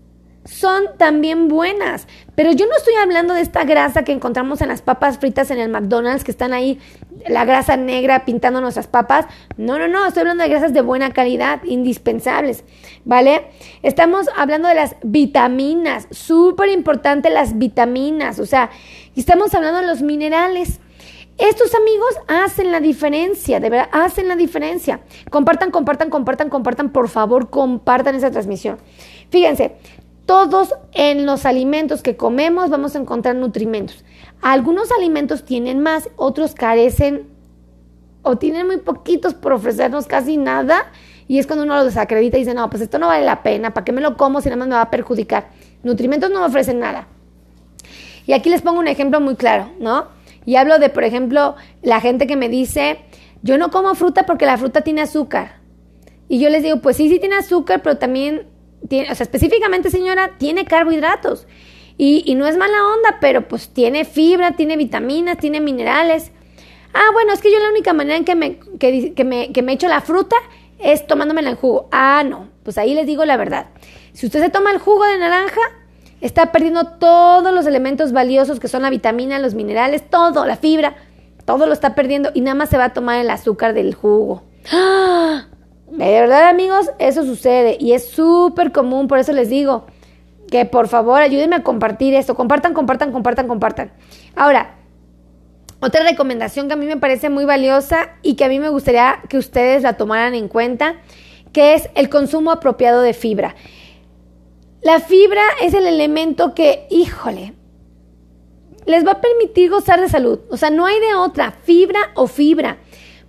son 0.45 0.83
también 0.97 1.47
buenas. 1.47 2.07
Pero 2.35 2.51
yo 2.51 2.65
no 2.65 2.75
estoy 2.75 2.95
hablando 2.95 3.33
de 3.33 3.41
esta 3.41 3.63
grasa 3.63 4.03
que 4.03 4.11
encontramos 4.11 4.61
en 4.61 4.69
las 4.69 4.81
papas 4.81 5.19
fritas 5.19 5.51
en 5.51 5.59
el 5.59 5.69
McDonald's, 5.69 6.23
que 6.23 6.31
están 6.31 6.53
ahí, 6.53 6.79
la 7.27 7.45
grasa 7.45 7.77
negra 7.77 8.25
pintando 8.25 8.59
nuestras 8.59 8.87
papas. 8.87 9.25
No, 9.57 9.77
no, 9.77 9.87
no, 9.87 10.05
estoy 10.05 10.21
hablando 10.21 10.43
de 10.43 10.49
grasas 10.49 10.73
de 10.73 10.81
buena 10.81 11.11
calidad, 11.13 11.63
indispensables, 11.63 12.63
¿vale? 13.05 13.47
Estamos 13.83 14.27
hablando 14.35 14.67
de 14.67 14.75
las 14.75 14.95
vitaminas, 15.03 16.07
súper 16.11 16.69
importante 16.69 17.29
las 17.29 17.57
vitaminas, 17.57 18.39
o 18.39 18.45
sea, 18.45 18.69
estamos 19.15 19.53
hablando 19.53 19.79
de 19.79 19.87
los 19.87 20.01
minerales. 20.01 20.79
Estos 21.37 21.73
amigos 21.73 22.15
hacen 22.27 22.71
la 22.71 22.79
diferencia, 22.79 23.59
de 23.59 23.69
verdad, 23.69 23.89
hacen 23.91 24.27
la 24.27 24.35
diferencia. 24.35 25.01
Compartan, 25.31 25.71
compartan, 25.71 26.09
compartan, 26.09 26.49
compartan, 26.49 26.91
por 26.91 27.09
favor, 27.09 27.49
compartan 27.49 28.15
esa 28.15 28.29
transmisión. 28.29 28.77
Fíjense, 29.29 29.75
todos 30.25 30.75
en 30.93 31.25
los 31.25 31.45
alimentos 31.45 32.03
que 32.03 32.15
comemos 32.15 32.69
vamos 32.69 32.95
a 32.95 32.99
encontrar 32.99 33.35
nutrimentos. 33.35 34.05
Algunos 34.41 34.91
alimentos 34.91 35.43
tienen 35.43 35.79
más, 35.81 36.09
otros 36.17 36.53
carecen 36.53 37.27
o 38.21 38.37
tienen 38.37 38.67
muy 38.67 38.77
poquitos 38.77 39.33
por 39.33 39.53
ofrecernos 39.53 40.05
casi 40.05 40.37
nada. 40.37 40.91
Y 41.27 41.39
es 41.39 41.47
cuando 41.47 41.65
uno 41.65 41.75
los 41.75 41.85
desacredita 41.85 42.37
y 42.37 42.41
dice, 42.41 42.53
no, 42.53 42.69
pues 42.69 42.81
esto 42.81 42.99
no 42.99 43.07
vale 43.07 43.25
la 43.25 43.41
pena, 43.41 43.73
¿para 43.73 43.85
qué 43.85 43.91
me 43.91 44.01
lo 44.01 44.17
como 44.17 44.39
si 44.41 44.49
nada 44.49 44.57
más 44.57 44.67
me 44.67 44.75
va 44.75 44.81
a 44.81 44.91
perjudicar? 44.91 45.49
Nutrimentos 45.81 46.29
no 46.29 46.41
me 46.41 46.45
ofrecen 46.45 46.79
nada. 46.79 47.07
Y 48.27 48.33
aquí 48.33 48.49
les 48.49 48.61
pongo 48.61 48.79
un 48.79 48.87
ejemplo 48.87 49.19
muy 49.19 49.35
claro, 49.35 49.71
¿no? 49.79 50.07
Y 50.45 50.55
hablo 50.55 50.79
de, 50.79 50.89
por 50.89 51.03
ejemplo, 51.03 51.55
la 51.81 52.01
gente 52.01 52.27
que 52.27 52.35
me 52.35 52.49
dice, 52.49 52.99
yo 53.41 53.57
no 53.57 53.71
como 53.71 53.95
fruta 53.95 54.25
porque 54.25 54.45
la 54.45 54.57
fruta 54.57 54.81
tiene 54.81 55.01
azúcar. 55.01 55.57
Y 56.27 56.39
yo 56.39 56.49
les 56.49 56.63
digo, 56.63 56.81
pues 56.81 56.97
sí, 56.97 57.09
sí 57.09 57.19
tiene 57.19 57.35
azúcar, 57.35 57.81
pero 57.83 57.97
también 57.97 58.47
tiene, 58.87 59.11
o 59.11 59.15
sea, 59.15 59.23
específicamente 59.23 59.89
señora, 59.89 60.31
tiene 60.37 60.65
carbohidratos. 60.65 61.47
Y, 61.97 62.33
no 62.35 62.47
es 62.47 62.57
mala 62.57 62.85
onda, 62.87 63.17
pero 63.21 63.47
pues 63.47 63.69
tiene 63.69 64.03
fibra, 64.03 64.53
tiene 64.53 64.77
vitaminas, 64.77 65.37
tiene 65.37 65.61
minerales. 65.61 66.31
Ah, 66.93 67.09
bueno, 67.13 67.33
es 67.33 67.41
que 67.41 67.51
yo 67.51 67.59
la 67.59 67.69
única 67.69 67.93
manera 67.93 68.17
en 68.17 68.25
que 68.25 68.35
me, 68.35 68.57
que, 68.79 69.13
que 69.13 69.23
me, 69.23 69.51
que 69.51 69.61
me 69.61 69.73
echo 69.73 69.87
la 69.87 70.01
fruta 70.01 70.35
es 70.79 71.05
tomándomela 71.05 71.51
en 71.51 71.55
jugo. 71.55 71.87
Ah, 71.91 72.23
no, 72.25 72.49
pues 72.63 72.77
ahí 72.77 72.93
les 72.93 73.05
digo 73.05 73.25
la 73.25 73.37
verdad. 73.37 73.67
Si 74.13 74.25
usted 74.25 74.41
se 74.41 74.49
toma 74.49 74.71
el 74.71 74.79
jugo 74.79 75.05
de 75.05 75.17
naranja, 75.17 75.61
está 76.23 76.53
perdiendo 76.53 76.85
todos 76.85 77.53
los 77.53 77.65
elementos 77.65 78.13
valiosos 78.13 78.59
que 78.59 78.69
son 78.69 78.83
la 78.83 78.89
vitamina, 78.89 79.39
los 79.39 79.55
minerales, 79.55 80.09
todo, 80.09 80.45
la 80.45 80.55
fibra, 80.55 80.95
todo 81.45 81.67
lo 81.67 81.73
está 81.73 81.95
perdiendo 81.95 82.31
y 82.33 82.39
nada 82.39 82.55
más 82.55 82.69
se 82.69 82.77
va 82.77 82.85
a 82.85 82.93
tomar 82.93 83.19
el 83.19 83.29
azúcar 83.29 83.73
del 83.73 83.93
jugo. 83.93 84.41
¡Ah! 84.71 85.47
De 85.91 86.05
verdad, 86.05 86.47
amigos, 86.47 86.89
eso 86.97 87.23
sucede 87.25 87.77
y 87.77 87.91
es 87.91 88.09
súper 88.09 88.71
común, 88.71 89.07
por 89.07 89.19
eso 89.19 89.33
les 89.33 89.49
digo 89.49 89.85
que 90.49 90.65
por 90.65 90.87
favor 90.87 91.21
ayúdenme 91.21 91.57
a 91.57 91.63
compartir 91.63 92.13
esto. 92.15 92.35
Compartan, 92.35 92.73
compartan, 92.73 93.11
compartan, 93.11 93.47
compartan. 93.47 93.91
Ahora, 94.35 94.75
otra 95.81 96.03
recomendación 96.03 96.67
que 96.67 96.73
a 96.73 96.77
mí 96.77 96.85
me 96.85 96.97
parece 96.97 97.29
muy 97.29 97.43
valiosa 97.43 98.11
y 98.21 98.35
que 98.35 98.45
a 98.45 98.49
mí 98.49 98.59
me 98.59 98.69
gustaría 98.69 99.19
que 99.27 99.37
ustedes 99.37 99.83
la 99.83 99.97
tomaran 99.97 100.35
en 100.35 100.47
cuenta, 100.47 100.95
que 101.51 101.73
es 101.73 101.89
el 101.95 102.07
consumo 102.07 102.51
apropiado 102.51 103.01
de 103.01 103.13
fibra. 103.13 103.55
La 104.83 104.99
fibra 104.99 105.41
es 105.61 105.73
el 105.73 105.85
elemento 105.85 106.53
que, 106.53 106.87
híjole, 106.89 107.53
les 108.85 109.05
va 109.05 109.11
a 109.13 109.21
permitir 109.21 109.69
gozar 109.69 110.01
de 110.01 110.09
salud. 110.09 110.39
O 110.49 110.57
sea, 110.57 110.71
no 110.71 110.85
hay 110.85 110.99
de 110.99 111.15
otra, 111.15 111.51
fibra 111.63 112.11
o 112.15 112.27
fibra. 112.27 112.79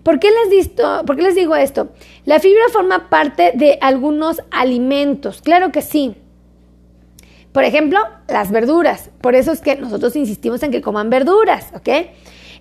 ¿Por 0.03 0.19
qué, 0.19 0.31
les 0.31 0.69
¿Por 0.69 1.17
qué 1.17 1.23
les 1.23 1.37
digo 1.37 1.55
esto? 1.55 1.91
La 2.25 2.41
fibra 2.41 2.65
forma 2.73 3.09
parte 3.09 3.53
de 3.55 3.79
algunos 3.81 4.43
alimentos, 4.51 5.41
claro 5.43 5.71
que 5.71 5.81
sí. 5.81 6.17
Por 7.53 7.63
ejemplo, 7.63 8.01
las 8.27 8.51
verduras. 8.51 9.11
Por 9.21 9.37
eso 9.37 9.53
es 9.53 9.61
que 9.61 9.77
nosotros 9.77 10.17
insistimos 10.17 10.63
en 10.65 10.73
que 10.73 10.83
coman 10.83 11.09
verduras, 11.09 11.69
¿ok? 11.75 11.89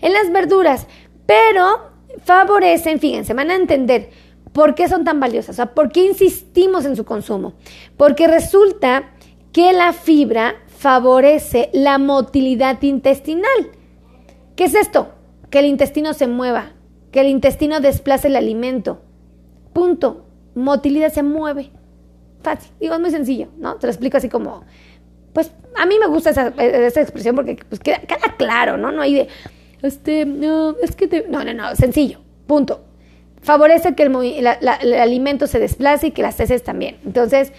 En 0.02 0.14
las 0.14 0.32
verduras, 0.32 0.86
pero 1.26 1.92
favorecen, 2.24 3.00
fíjense, 3.00 3.34
van 3.34 3.50
a 3.50 3.56
entender 3.56 4.12
por 4.54 4.76
qué 4.76 4.88
son 4.88 5.04
tan 5.04 5.20
valiosas, 5.20 5.50
o 5.50 5.54
sea, 5.56 5.74
por 5.74 5.92
qué 5.92 6.06
insistimos 6.06 6.86
en 6.86 6.96
su 6.96 7.04
consumo. 7.04 7.54
Porque 7.98 8.28
resulta 8.28 9.12
que 9.52 9.74
la 9.74 9.94
fibra 9.94 10.56
favorece 10.68 11.70
la 11.74 11.98
motilidad 11.98 12.82
intestinal. 12.82 13.72
¿Qué 14.56 14.66
es 14.66 14.76
esto? 14.76 15.10
Que 15.50 15.60
el 15.60 15.66
intestino 15.66 16.14
se 16.14 16.28
mueva, 16.28 16.74
que 17.12 17.22
el 17.22 17.28
intestino 17.28 17.80
desplace 17.80 18.28
el 18.28 18.36
alimento. 18.36 19.02
Punto. 19.74 20.26
Motilidad 20.56 21.12
se 21.12 21.24
mueve. 21.24 21.72
Fácil. 22.44 22.72
Digo, 22.80 22.94
es 22.94 23.00
muy 23.00 23.12
sencillo, 23.12 23.48
¿no? 23.58 23.76
Te 23.76 23.88
lo 23.88 23.92
explico 23.92 24.18
así 24.18 24.30
como, 24.30 24.64
pues 25.34 25.52
a 25.76 25.86
mí 25.86 25.96
me 26.00 26.08
gusta 26.08 26.30
esa, 26.30 26.48
expresión 27.02 27.36
porque 27.36 27.58
pues, 27.68 27.80
queda, 27.80 28.02
claro, 28.38 28.78
¿no? 28.78 28.92
No 28.92 29.02
hay 29.02 29.14
de, 29.16 29.28
este, 29.82 30.26
no, 30.26 30.76
es 30.82 30.96
que 30.96 31.08
te... 31.08 31.28
No, 31.28 31.44
no, 31.44 31.54
no, 31.54 31.76
sencillo. 31.76 32.20
Punto. 32.46 32.84
Favorece 33.44 33.94
que 33.96 34.04
el, 34.04 34.48
alimento 34.48 35.48
se 35.48 35.60
desplace 35.60 36.08
y 36.08 36.12
que 36.12 36.22
las 36.22 36.40
heces 36.40 36.64
también. 36.64 36.98
Entonces, 37.06 37.52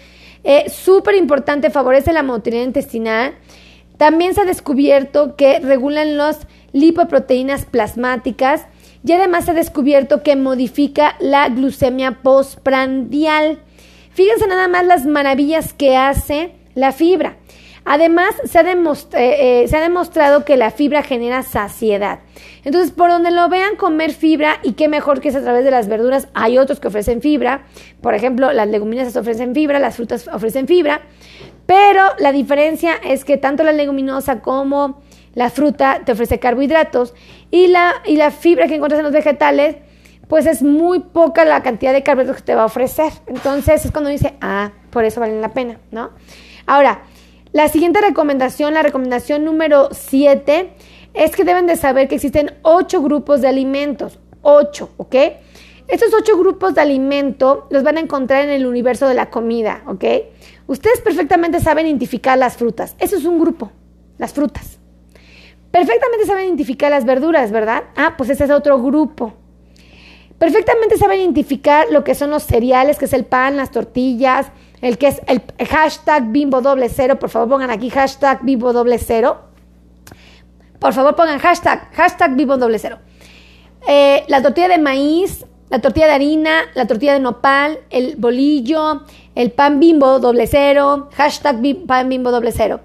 eh, 0.43 0.69
súper 0.69 1.15
importante, 1.15 1.69
favorece 1.69 2.11
la 2.11 2.23
motilidad 2.23 2.63
intestinal. 2.63 3.35
También 3.97 4.33
se 4.33 4.41
ha 4.41 4.45
descubierto 4.45 5.35
que 5.35 5.59
regulan 5.59 6.17
las 6.17 6.47
lipoproteínas 6.73 7.65
plasmáticas 7.65 8.65
y 9.05 9.13
además 9.13 9.45
se 9.45 9.51
ha 9.51 9.53
descubierto 9.53 10.23
que 10.23 10.35
modifica 10.35 11.15
la 11.19 11.47
glucemia 11.49 12.19
postprandial. 12.23 13.59
Fíjense 14.11 14.47
nada 14.47 14.67
más 14.67 14.85
las 14.85 15.05
maravillas 15.05 15.73
que 15.73 15.95
hace 15.95 16.51
la 16.73 16.91
fibra. 16.91 17.37
Además, 17.85 18.33
se 18.45 18.57
ha, 18.57 18.63
eh, 18.63 18.73
eh, 19.13 19.67
se 19.67 19.77
ha, 19.77 19.81
demostrado 19.81 20.43
que 20.43 20.57
la 20.57 20.71
fibra 20.71 21.03
genera 21.03 21.43
saciedad. 21.43 22.19
Entonces, 22.63 22.91
por 22.91 23.11
donde 23.11 23.29
lo 23.29 23.47
vean, 23.47 23.75
comer 23.75 24.11
fibra, 24.11 24.59
y 24.63 24.73
qué 24.73 24.87
mejor 24.87 25.21
que 25.21 25.29
es 25.29 25.35
a 25.35 25.41
través 25.41 25.63
de 25.63 25.69
las 25.69 25.87
verduras. 25.87 26.27
Hay 26.33 26.57
otros 26.57 26.79
que 26.79 26.87
ofrecen 26.87 27.21
fibra. 27.21 27.65
Por 28.01 28.15
ejemplo, 28.15 28.51
las 28.53 28.67
leguminosas 28.67 29.15
ofrecen 29.15 29.53
fibra, 29.53 29.77
las 29.77 29.95
frutas 29.97 30.27
ofrecen 30.27 30.65
fibra. 30.65 31.01
Pero 31.67 32.03
la 32.17 32.31
diferencia 32.31 32.95
es 33.03 33.23
que 33.23 33.37
tanto 33.37 33.63
la 33.63 33.71
leguminosa 33.71 34.41
como 34.41 35.01
la 35.35 35.51
fruta 35.51 36.01
te 36.05 36.13
ofrece 36.13 36.39
carbohidratos 36.39 37.13
y 37.51 37.67
la, 37.67 37.93
y 38.05 38.15
la 38.17 38.31
fibra 38.31 38.67
que 38.67 38.75
encuentras 38.75 38.99
en 38.99 39.03
los 39.03 39.13
vegetales, 39.13 39.75
pues 40.27 40.47
es 40.47 40.63
muy 40.63 40.99
poca 40.99 41.45
la 41.45 41.61
cantidad 41.61 41.93
de 41.93 42.01
carbohidratos 42.01 42.41
que 42.41 42.45
te 42.47 42.55
va 42.55 42.63
a 42.63 42.65
ofrecer. 42.65 43.11
Entonces 43.27 43.85
es 43.85 43.91
cuando 43.91 44.09
dice, 44.09 44.33
ah, 44.41 44.71
por 44.89 45.05
eso 45.05 45.19
vale 45.19 45.39
la 45.39 45.53
pena, 45.53 45.79
¿no? 45.91 46.11
Ahora, 46.65 47.03
La 47.55 47.69
siguiente 47.69 48.01
recomendación, 48.01 48.73
la 48.73 48.83
recomendación 48.83 49.45
número 49.45 49.87
7, 49.93 50.73
es 51.13 51.33
que 51.37 51.45
deben 51.45 51.67
de 51.67 51.77
saber 51.77 52.09
que 52.09 52.15
existen 52.15 52.51
ocho 52.63 53.01
grupos 53.01 53.39
de 53.39 53.47
alimentos. 53.47 54.19
Ocho, 54.41 54.89
¿ok? 54.97 55.15
Estos 55.87 56.13
ocho 56.13 56.37
grupos 56.37 56.75
de 56.75 56.81
alimento 56.81 57.67
los 57.69 57.81
van 57.81 57.95
a 57.95 58.01
encontrar 58.01 58.43
en 58.43 58.49
el 58.49 58.65
universo 58.65 59.07
de 59.07 59.13
la 59.13 59.29
comida, 59.29 59.83
¿ok? 59.87 60.03
Ustedes 60.67 60.99
perfectamente 60.99 61.61
saben 61.61 61.87
identificar 61.87 62.37
las 62.37 62.57
frutas. 62.57 62.97
Eso 62.99 63.15
es 63.15 63.23
un 63.23 63.39
grupo, 63.39 63.71
las 64.17 64.33
frutas. 64.33 64.77
Perfectamente 65.71 66.25
saben 66.25 66.47
identificar 66.47 66.91
las 66.91 67.05
verduras, 67.05 67.53
¿verdad? 67.53 67.85
Ah, 67.95 68.15
pues 68.17 68.29
ese 68.29 68.43
es 68.43 68.51
otro 68.51 68.83
grupo. 68.83 69.33
Perfectamente 70.37 70.97
saben 70.97 71.21
identificar 71.21 71.87
lo 71.89 72.03
que 72.03 72.15
son 72.15 72.31
los 72.31 72.43
cereales, 72.43 72.99
que 72.99 73.05
es 73.05 73.13
el 73.13 73.23
pan, 73.23 73.55
las 73.55 73.71
tortillas, 73.71 74.51
el 74.85 74.99
que 74.99 75.07
es 75.07 75.21
el 75.25 75.41
hashtag 75.67 76.31
bimbo 76.31 76.61
doble 76.61 76.89
cero. 76.89 77.17
Por 77.17 77.31
favor, 77.31 77.49
pongan 77.49 77.71
aquí 77.71 77.89
hashtag 77.89 78.43
bimbo 78.43 78.71
doble 78.71 78.99
cero. 78.99 79.39
Por 80.79 80.93
favor, 80.93 81.15
pongan 81.15 81.39
hashtag, 81.39 81.91
hashtag 81.93 82.35
bimbo 82.35 82.55
doble 82.57 82.77
cero. 82.77 82.99
Eh, 83.87 84.23
la 84.27 84.43
tortilla 84.43 84.67
de 84.67 84.77
maíz, 84.77 85.43
la 85.69 85.81
tortilla 85.81 86.05
de 86.05 86.13
harina, 86.13 86.65
la 86.75 86.85
tortilla 86.85 87.13
de 87.13 87.19
nopal, 87.19 87.79
el 87.89 88.15
bolillo, 88.17 89.01
el 89.33 89.49
pan 89.49 89.79
bimbo 89.79 90.19
doble 90.19 90.45
cero, 90.45 91.09
hashtag 91.15 91.57
pan 91.87 92.07
bimbo 92.07 92.29
doble 92.29 92.51
cero. 92.51 92.81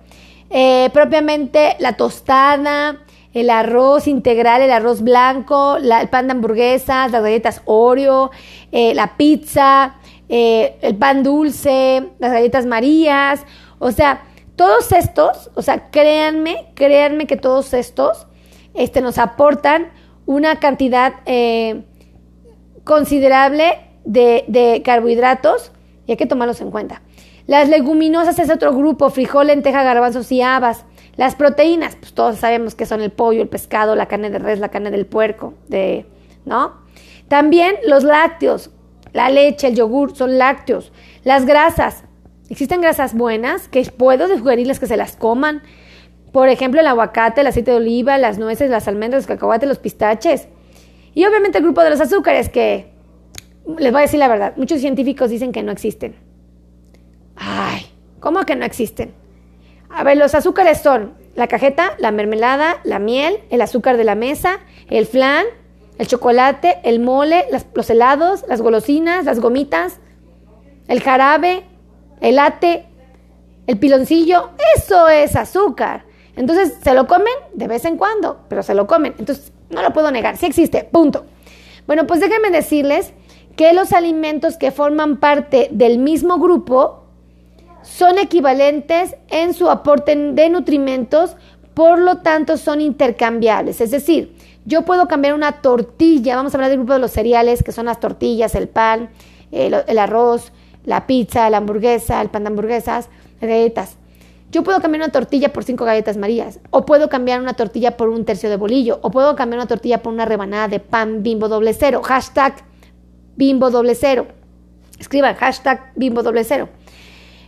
Eh, 0.48 0.88
propiamente 0.94 1.76
la 1.80 1.98
tostada, 1.98 2.96
el 3.34 3.50
arroz 3.50 4.08
integral, 4.08 4.62
el 4.62 4.70
arroz 4.70 5.02
blanco, 5.02 5.76
el 5.76 6.08
pan 6.08 6.28
de 6.28 6.32
hamburguesas, 6.32 7.10
las 7.10 7.22
galletas 7.22 7.60
Oreo, 7.66 8.30
eh, 8.72 8.94
la 8.94 9.18
pizza, 9.18 9.96
eh, 10.30 10.78
el 10.80 10.96
pan 10.96 11.22
dulce, 11.22 12.08
las 12.18 12.32
galletas 12.32 12.64
Marías, 12.64 13.44
o 13.78 13.90
sea, 13.92 14.22
todos 14.56 14.92
estos, 14.92 15.50
o 15.54 15.60
sea, 15.60 15.90
créanme, 15.90 16.72
créanme 16.74 17.26
que 17.26 17.36
todos 17.36 17.74
estos 17.74 18.26
este, 18.72 19.02
nos 19.02 19.18
aportan 19.18 19.90
una 20.26 20.60
cantidad 20.60 21.14
considerable 22.84 23.80
de, 24.04 24.44
de 24.48 24.82
carbohidratos 24.82 25.72
y 26.06 26.12
hay 26.12 26.16
que 26.16 26.26
tomarlos 26.26 26.60
en 26.60 26.70
cuenta. 26.70 27.02
Las 27.46 27.68
leguminosas 27.68 28.38
es 28.38 28.48
otro 28.48 28.72
grupo, 28.72 29.10
frijol, 29.10 29.48
lenteja, 29.48 29.82
garbanzos 29.82 30.30
y 30.30 30.40
habas. 30.40 30.84
Las 31.16 31.34
proteínas, 31.34 31.96
pues 31.96 32.14
todos 32.14 32.36
sabemos 32.36 32.76
que 32.76 32.86
son 32.86 33.00
el 33.00 33.10
pollo, 33.10 33.42
el 33.42 33.48
pescado, 33.48 33.96
la 33.96 34.06
carne 34.06 34.30
de 34.30 34.38
res, 34.38 34.60
la 34.60 34.68
carne 34.68 34.92
del 34.92 35.04
puerco, 35.04 35.54
de, 35.66 36.06
¿no? 36.44 36.74
También 37.28 37.74
los 37.86 38.04
lácteos, 38.04 38.70
la 39.12 39.30
leche, 39.30 39.68
el 39.68 39.74
yogur, 39.74 40.14
son 40.14 40.38
lácteos. 40.38 40.92
Las 41.24 41.46
grasas, 41.46 42.04
existen 42.48 42.80
grasas 42.80 43.14
buenas 43.14 43.68
que 43.68 43.82
puedo 43.84 44.28
sugerirles 44.28 44.78
que 44.78 44.86
se 44.86 44.96
las 44.96 45.16
coman. 45.16 45.62
Por 46.32 46.48
ejemplo, 46.48 46.80
el 46.80 46.86
aguacate, 46.86 47.40
el 47.40 47.46
aceite 47.46 47.72
de 47.72 47.78
oliva, 47.78 48.18
las 48.18 48.38
nueces, 48.38 48.70
las 48.70 48.88
almendras, 48.88 49.22
los 49.22 49.26
cacahuates, 49.26 49.68
los 49.68 49.78
pistaches. 49.78 50.48
Y 51.14 51.24
obviamente 51.24 51.58
el 51.58 51.64
grupo 51.64 51.82
de 51.82 51.90
los 51.90 52.00
azúcares 52.00 52.48
que, 52.48 52.92
les 53.78 53.92
voy 53.92 54.00
a 54.00 54.02
decir 54.02 54.18
la 54.18 54.28
verdad, 54.28 54.54
muchos 54.56 54.80
científicos 54.80 55.30
dicen 55.30 55.52
que 55.52 55.62
no 55.62 55.72
existen. 55.72 56.14
Ay, 57.36 57.86
¿cómo 58.20 58.44
que 58.44 58.56
no 58.56 58.64
existen? 58.64 59.12
A 59.88 60.04
ver, 60.04 60.16
los 60.16 60.34
azúcares 60.34 60.80
son 60.80 61.14
la 61.34 61.48
cajeta, 61.48 61.94
la 61.98 62.12
mermelada, 62.12 62.80
la 62.84 62.98
miel, 62.98 63.38
el 63.50 63.60
azúcar 63.60 63.96
de 63.96 64.04
la 64.04 64.14
mesa, 64.14 64.60
el 64.88 65.06
flan, 65.06 65.46
el 66.00 66.06
chocolate, 66.06 66.78
el 66.84 66.98
mole, 66.98 67.44
los 67.74 67.90
helados, 67.90 68.46
las 68.48 68.62
golosinas, 68.62 69.26
las 69.26 69.38
gomitas, 69.38 69.98
el 70.88 71.02
jarabe, 71.02 71.64
el 72.22 72.38
ate, 72.38 72.86
el 73.66 73.78
piloncillo. 73.78 74.48
Eso 74.78 75.10
es 75.10 75.36
azúcar. 75.36 76.06
Entonces, 76.36 76.78
se 76.82 76.94
lo 76.94 77.06
comen 77.06 77.34
de 77.52 77.68
vez 77.68 77.84
en 77.84 77.98
cuando, 77.98 78.40
pero 78.48 78.62
se 78.62 78.74
lo 78.74 78.86
comen. 78.86 79.14
Entonces, 79.18 79.52
no 79.68 79.82
lo 79.82 79.92
puedo 79.92 80.10
negar, 80.10 80.38
sí 80.38 80.46
existe, 80.46 80.84
punto. 80.84 81.26
Bueno, 81.86 82.06
pues 82.06 82.20
déjenme 82.20 82.50
decirles 82.50 83.12
que 83.54 83.74
los 83.74 83.92
alimentos 83.92 84.56
que 84.56 84.70
forman 84.70 85.18
parte 85.18 85.68
del 85.70 85.98
mismo 85.98 86.38
grupo 86.38 87.04
son 87.82 88.16
equivalentes 88.16 89.16
en 89.28 89.52
su 89.52 89.68
aporte 89.68 90.16
de 90.16 90.48
nutrimentos, 90.48 91.36
por 91.74 91.98
lo 91.98 92.22
tanto 92.22 92.56
son 92.56 92.80
intercambiables. 92.80 93.82
Es 93.82 93.90
decir, 93.90 94.39
yo 94.64 94.82
puedo 94.82 95.08
cambiar 95.08 95.34
una 95.34 95.60
tortilla, 95.62 96.36
vamos 96.36 96.54
a 96.54 96.56
hablar 96.56 96.70
del 96.70 96.78
grupo 96.78 96.92
de 96.92 96.98
los 96.98 97.10
cereales, 97.10 97.62
que 97.62 97.72
son 97.72 97.86
las 97.86 98.00
tortillas, 98.00 98.54
el 98.54 98.68
pan, 98.68 99.10
el, 99.52 99.74
arroz, 99.98 100.52
la 100.84 101.06
pizza, 101.06 101.48
la 101.50 101.58
hamburguesa, 101.58 102.20
el 102.20 102.28
pan 102.28 102.44
de 102.44 102.48
hamburguesas, 102.48 103.08
galletas. 103.40 103.96
Yo 104.52 104.62
puedo 104.64 104.80
cambiar 104.80 105.02
una 105.04 105.12
tortilla 105.12 105.52
por 105.52 105.64
cinco 105.64 105.84
galletas 105.84 106.16
marías, 106.16 106.60
o 106.70 106.84
puedo 106.84 107.08
cambiar 107.08 107.40
una 107.40 107.54
tortilla 107.54 107.96
por 107.96 108.08
un 108.08 108.24
tercio 108.24 108.50
de 108.50 108.56
bolillo, 108.56 108.98
o 109.02 109.10
puedo 109.10 109.36
cambiar 109.36 109.60
una 109.60 109.68
tortilla 109.68 110.02
por 110.02 110.12
una 110.12 110.24
rebanada 110.24 110.68
de 110.68 110.80
pan 110.80 111.22
bimbo 111.22 111.48
doble 111.48 111.72
cero. 111.72 112.02
Hashtag 112.02 112.64
bimbo 113.36 113.70
doble 113.70 113.94
cero. 113.94 114.26
Escriban 114.98 115.36
hashtag 115.36 115.92
bimbo 115.94 116.22
doble 116.22 116.44
cero. 116.44 116.68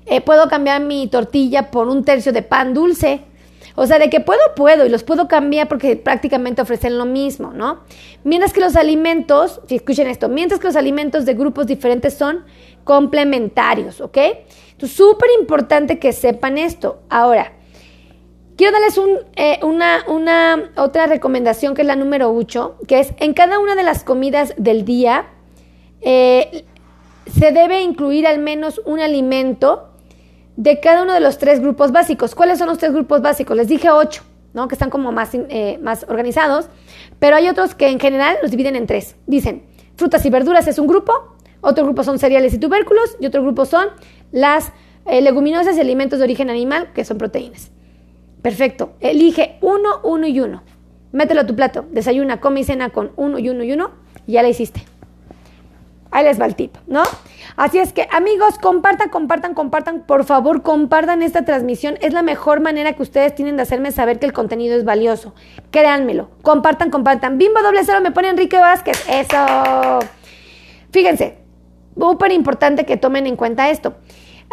Eh, 0.07 0.21
puedo 0.21 0.49
cambiar 0.49 0.81
mi 0.81 1.07
tortilla 1.09 1.71
por 1.71 1.89
un 1.89 2.05
tercio 2.05 2.33
de 2.33 2.43
pan 2.43 2.73
dulce. 2.73 3.25
O 3.75 3.87
sea, 3.87 3.99
de 3.99 4.11
que 4.11 4.21
puedo, 4.21 4.41
puedo, 4.55 4.85
y 4.85 4.89
los 4.89 5.03
puedo 5.03 5.29
cambiar 5.29 5.69
porque 5.69 5.97
prácticamente 5.97 6.63
ofrecen 6.63 6.99
lo 6.99 7.05
mismo, 7.05 7.53
¿no? 7.53 7.81
Mientras 8.25 8.53
que 8.53 8.61
los 8.61 8.77
alimentos, 8.77 9.61
si 9.67 9.77
escuchen 9.77 10.07
esto, 10.07 10.29
mientras 10.29 10.61
que 10.61 10.67
los 10.67 10.77
alimentos 10.77 11.25
de 11.25 11.35
grupos 11.35 11.67
diferentes 11.67 12.15
son 12.15 12.45
complementarios, 12.85 14.01
¿ok? 14.01 14.19
Entonces, 14.73 14.97
súper 14.97 15.31
importante 15.41 15.99
que 15.99 16.13
sepan 16.13 16.59
esto. 16.59 17.01
Ahora, 17.09 17.53
quiero 18.57 18.73
darles 18.73 18.99
un, 18.99 19.19
eh, 19.37 19.61
una, 19.63 20.05
una 20.09 20.73
otra 20.77 21.07
recomendación 21.07 21.75
que 21.75 21.83
es 21.83 21.87
la 21.89 21.97
número 21.97 22.35
8, 22.35 22.79
que 22.87 23.01
es 23.01 23.15
en 23.19 23.33
cada 23.33 23.59
una 23.59 23.75
de 23.75 23.83
las 23.83 24.05
comidas 24.05 24.55
del 24.57 24.85
día 24.85 25.27
eh, 26.03 26.65
se 27.27 27.53
debe 27.53 27.81
incluir 27.83 28.27
al 28.27 28.39
menos 28.39 28.81
un 28.85 29.01
alimento 29.01 29.92
de 30.63 30.79
cada 30.79 31.03
uno 31.03 31.13
de 31.13 31.19
los 31.19 31.39
tres 31.39 31.59
grupos 31.59 31.91
básicos. 31.91 32.37
¿Cuáles 32.37 32.59
son 32.61 32.69
los 32.69 32.79
tres 32.79 32.93
grupos 32.93 33.21
básicos? 33.21 33.57
Les 33.57 33.67
dije 33.67 33.91
ocho, 33.91 34.23
¿no? 34.55 34.69
Que 34.69 34.77
están 34.77 34.91
como 34.91 35.11
más, 35.11 35.31
eh, 35.35 35.81
más 35.83 36.07
organizados, 36.09 36.67
pero 37.19 37.35
hay 37.35 37.49
otros 37.49 37.75
que 37.75 37.89
en 37.89 37.99
general 37.99 38.37
los 38.43 38.53
dividen 38.53 38.77
en 38.77 38.87
tres. 38.87 39.17
Dicen, 39.27 39.65
frutas 39.97 40.25
y 40.25 40.31
verduras 40.31 40.69
es 40.69 40.79
un 40.79 40.87
grupo, 40.87 41.37
otro 41.63 41.83
grupo 41.83 42.05
son 42.05 42.21
cereales 42.21 42.55
y 42.55 42.59
tubérculos, 42.59 43.17
y 43.19 43.27
otro 43.27 43.43
grupo 43.43 43.67
son 43.67 43.89
las 44.31 44.71
eh, 45.07 45.21
leguminosas 45.21 45.77
y 45.77 45.81
alimentos 45.81 46.21
de 46.21 46.27
origen 46.27 46.49
animal, 46.49 46.93
que 46.95 47.05
son 47.05 47.19
proteínas. 47.19 47.73
Perfecto. 48.41 48.93
Elige 49.01 49.59
uno, 49.63 50.01
uno 50.05 50.29
y 50.29 50.39
uno. 50.39 50.63
Mételo 51.11 51.41
a 51.41 51.47
tu 51.47 51.57
plato. 51.57 51.87
Desayuna, 51.91 52.41
come 52.41 52.61
y 52.61 52.65
cena 52.65 52.91
con 52.91 53.11
uno 53.17 53.41
y 53.41 53.49
uno 53.49 53.65
y 53.65 53.73
uno. 53.73 53.91
Y 54.29 54.33
ya 54.33 54.43
la 54.43 54.49
hiciste. 54.49 54.85
Ahí 56.13 56.25
les 56.25 56.41
va 56.41 56.47
el 56.47 56.55
tip, 56.55 56.77
¿no? 56.87 57.03
Así 57.57 57.79
es 57.79 57.93
que, 57.93 58.09
amigos, 58.11 58.59
compartan, 58.59 59.09
compartan, 59.09 59.55
compartan. 59.55 60.01
Por 60.07 60.25
favor, 60.25 60.63
compartan 60.63 61.23
esta 61.23 61.45
transmisión. 61.45 61.99
Es 62.01 62.13
la 62.13 62.23
mejor 62.23 62.61
manera 62.61 62.93
que 62.95 63.03
ustedes 63.03 63.35
tienen 63.35 63.57
de 63.57 63.63
hacerme 63.63 63.93
saber 63.93 64.19
que 64.19 64.27
el 64.27 64.33
contenido 64.33 64.77
es 64.77 64.85
valioso. 64.85 65.35
Créanmelo. 65.71 66.31
Compartan, 66.43 66.91
compartan. 66.91 67.39
Bimbo 67.39 67.63
doble 67.63 67.81
cero 67.85 68.01
me 68.03 68.11
pone 68.11 68.29
Enrique 68.29 68.59
Vázquez. 68.59 69.05
Eso. 69.09 70.01
Fíjense, 70.91 71.39
súper 71.99 72.33
importante 72.33 72.85
que 72.85 72.97
tomen 72.97 73.27
en 73.27 73.37
cuenta 73.37 73.71
esto. 73.71 73.95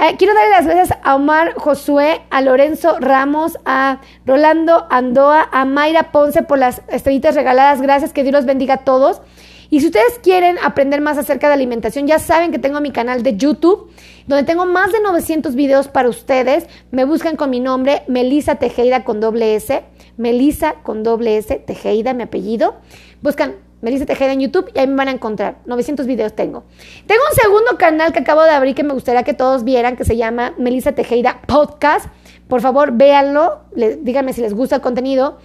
Eh, 0.02 0.16
quiero 0.18 0.34
darle 0.34 0.52
las 0.52 0.66
gracias 0.66 0.98
a 1.04 1.16
Omar 1.16 1.56
Josué, 1.56 2.22
a 2.30 2.40
Lorenzo 2.40 2.98
Ramos, 3.02 3.60
a 3.66 4.00
Rolando 4.26 4.88
Andoa, 4.90 5.50
a 5.52 5.66
Mayra 5.66 6.14
Ponce 6.14 6.42
por 6.42 6.58
las 6.58 6.82
estrellitas 6.88 7.36
regaladas. 7.36 7.82
Gracias, 7.82 8.14
que 8.14 8.24
Dios 8.24 8.32
los 8.32 8.46
bendiga 8.46 8.76
a 8.76 8.78
todos. 8.86 9.22
Y 9.70 9.82
si 9.82 9.88
ustedes 9.88 10.20
quieren 10.24 10.58
aprender 10.64 11.00
más 11.00 11.18
acerca 11.18 11.48
de 11.48 11.54
alimentación, 11.54 12.08
ya 12.08 12.18
saben 12.18 12.52
que 12.52 12.58
tengo 12.58 12.82
mi 12.82 12.92
canal 12.92 13.22
de 13.22 13.38
YouTube, 13.38 13.92
donde 14.26 14.44
tengo 14.44 14.66
más 14.66 14.92
de 14.92 15.00
900 15.00 15.54
videos 15.54 15.88
para 15.88 16.10
ustedes. 16.10 16.66
Me 16.92 17.06
buscan 17.06 17.36
con 17.36 17.52
mi 17.52 17.60
nombre, 17.60 18.02
Melisa 18.08 18.56
Tejeda 18.56 19.04
con 19.04 19.20
doble 19.20 19.56
S, 19.56 19.84
Melisa 20.18 20.76
con 20.82 21.04
doble 21.04 21.38
S, 21.38 21.56
Tejeda, 21.56 22.14
mi 22.14 22.24
apellido. 22.24 22.78
Buscan 23.22 23.58
Melissa 23.82 24.06
Tejeda 24.06 24.34
en 24.34 24.42
YouTube 24.42 24.72
y 24.74 24.80
ahí 24.80 24.88
me 24.88 24.96
van 24.96 25.08
a 25.08 25.12
encontrar. 25.12 25.60
900 25.66 26.08
videos 26.08 26.36
tengo. 26.36 26.64
Tengo 27.06 27.22
un 27.30 27.36
segundo 27.36 27.78
canal 27.78 28.12
que 28.12 28.20
acabo 28.20 28.44
de 28.44 28.50
abrir 28.50 28.76
que 28.76 28.84
me 28.84 28.94
gustaría 28.94 29.24
que 29.24 29.34
todos 29.34 29.64
vieran, 29.64 29.96
que 29.96 30.04
se 30.04 30.18
llama 30.18 30.54
Melissa 30.58 30.94
Tejeda 30.94 31.42
Podcast. 31.48 32.08
Por 32.48 32.62
favor, 32.62 32.94
véanlo, 32.94 33.60
díganme 33.76 34.34
si 34.34 34.42
les 34.42 34.56
gusta 34.56 34.78
el 34.78 34.82
contenido. 34.82 35.38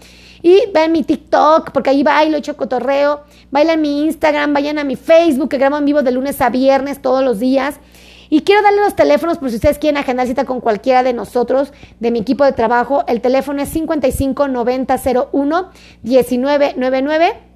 Y 0.45 0.65
vean 0.75 0.93
mi 0.93 1.03
TikTok, 1.03 1.71
porque 1.71 1.89
ahí 1.89 2.03
bailo, 2.03 2.37
hecho 2.37 2.55
cotorreo. 2.55 3.23
Bailan 3.51 3.81
mi 3.81 4.05
Instagram, 4.05 4.53
vayan 4.53 4.79
a 4.79 4.85
mi 4.85 4.95
Facebook, 4.95 5.49
que 5.49 5.57
grabo 5.57 5.79
en 5.79 5.87
vivo 5.87 6.03
de 6.03 6.13
lunes 6.13 6.39
a 6.43 6.51
viernes 6.51 7.01
todos 7.01 7.25
los 7.25 7.41
días. 7.41 7.81
Y 8.29 8.43
quiero 8.43 8.61
darle 8.61 8.83
los 8.83 8.95
teléfonos 8.95 9.39
por 9.39 9.49
si 9.49 9.57
ustedes 9.57 9.79
quieren 9.79 9.97
agendar 9.97 10.27
cita 10.27 10.45
con 10.45 10.61
cualquiera 10.61 11.03
de 11.03 11.15
nosotros, 11.15 11.73
de 11.99 12.11
mi 12.11 12.19
equipo 12.19 12.45
de 12.45 12.53
trabajo. 12.53 13.05
El 13.09 13.23
teléfono 13.23 13.63
es 13.63 13.71
55 13.71 14.49
90 14.49 15.01
01 15.33 15.71
1999. 16.03 17.54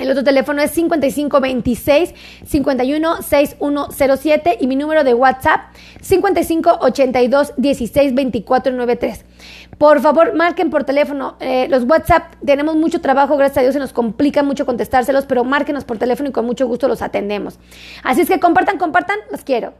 El 0.00 0.10
otro 0.10 0.24
teléfono 0.24 0.62
es 0.62 0.70
5526 0.70 2.14
516107 2.46 4.56
y 4.58 4.66
mi 4.66 4.74
número 4.74 5.04
de 5.04 5.12
WhatsApp 5.12 5.74
5582 6.00 7.52
16 7.58 8.14
Por 9.76 10.00
favor, 10.00 10.34
marquen 10.34 10.70
por 10.70 10.84
teléfono. 10.84 11.36
Eh, 11.40 11.66
los 11.68 11.84
WhatsApp 11.84 12.32
tenemos 12.42 12.76
mucho 12.76 13.02
trabajo, 13.02 13.36
gracias 13.36 13.58
a 13.58 13.60
Dios 13.60 13.74
se 13.74 13.78
nos 13.78 13.92
complica 13.92 14.42
mucho 14.42 14.64
contestárselos, 14.64 15.26
pero 15.26 15.44
márquenos 15.44 15.84
por 15.84 15.98
teléfono 15.98 16.30
y 16.30 16.32
con 16.32 16.46
mucho 16.46 16.66
gusto 16.66 16.88
los 16.88 17.02
atendemos. 17.02 17.58
Así 18.02 18.22
es 18.22 18.28
que 18.28 18.40
compartan, 18.40 18.78
compartan, 18.78 19.18
los 19.30 19.44
quiero. 19.44 19.74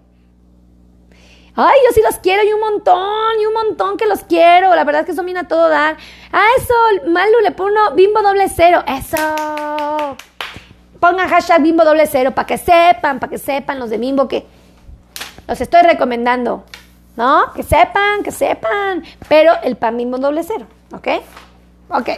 Ay, 1.56 1.78
yo 1.86 1.92
sí 1.92 2.00
los 2.02 2.16
quiero 2.16 2.42
y 2.44 2.52
un 2.52 2.60
montón, 2.60 3.40
y 3.40 3.46
un 3.46 3.52
montón 3.52 3.96
que 3.96 4.06
los 4.06 4.20
quiero. 4.20 4.74
La 4.74 4.84
verdad 4.84 5.02
es 5.02 5.06
que 5.06 5.14
son 5.14 5.26
bien 5.26 5.38
a 5.38 5.48
todo 5.48 5.68
dar. 5.68 5.96
Ah, 6.32 6.46
eso, 6.58 6.74
Malu 7.10 7.40
le 7.42 7.52
pone 7.52 7.78
bimbo 7.94 8.22
doble 8.22 8.48
cero. 8.48 8.82
Eso. 8.86 10.16
Pongan 11.00 11.28
hashtag 11.28 11.62
bimbo 11.62 11.84
doble 11.84 12.06
cero 12.06 12.32
para 12.32 12.46
que 12.46 12.58
sepan, 12.58 13.18
para 13.18 13.30
que 13.30 13.38
sepan 13.38 13.78
los 13.78 13.90
de 13.90 13.98
bimbo 13.98 14.28
que 14.28 14.46
los 15.48 15.60
estoy 15.60 15.82
recomendando. 15.82 16.64
¿No? 17.16 17.52
Que 17.52 17.62
sepan, 17.62 18.22
que 18.22 18.30
sepan. 18.30 19.04
Pero 19.28 19.52
el 19.62 19.76
pan 19.76 19.96
bimbo 19.96 20.18
doble 20.18 20.42
cero. 20.44 20.66
¿Ok? 20.92 21.08
Ok. 21.90 22.08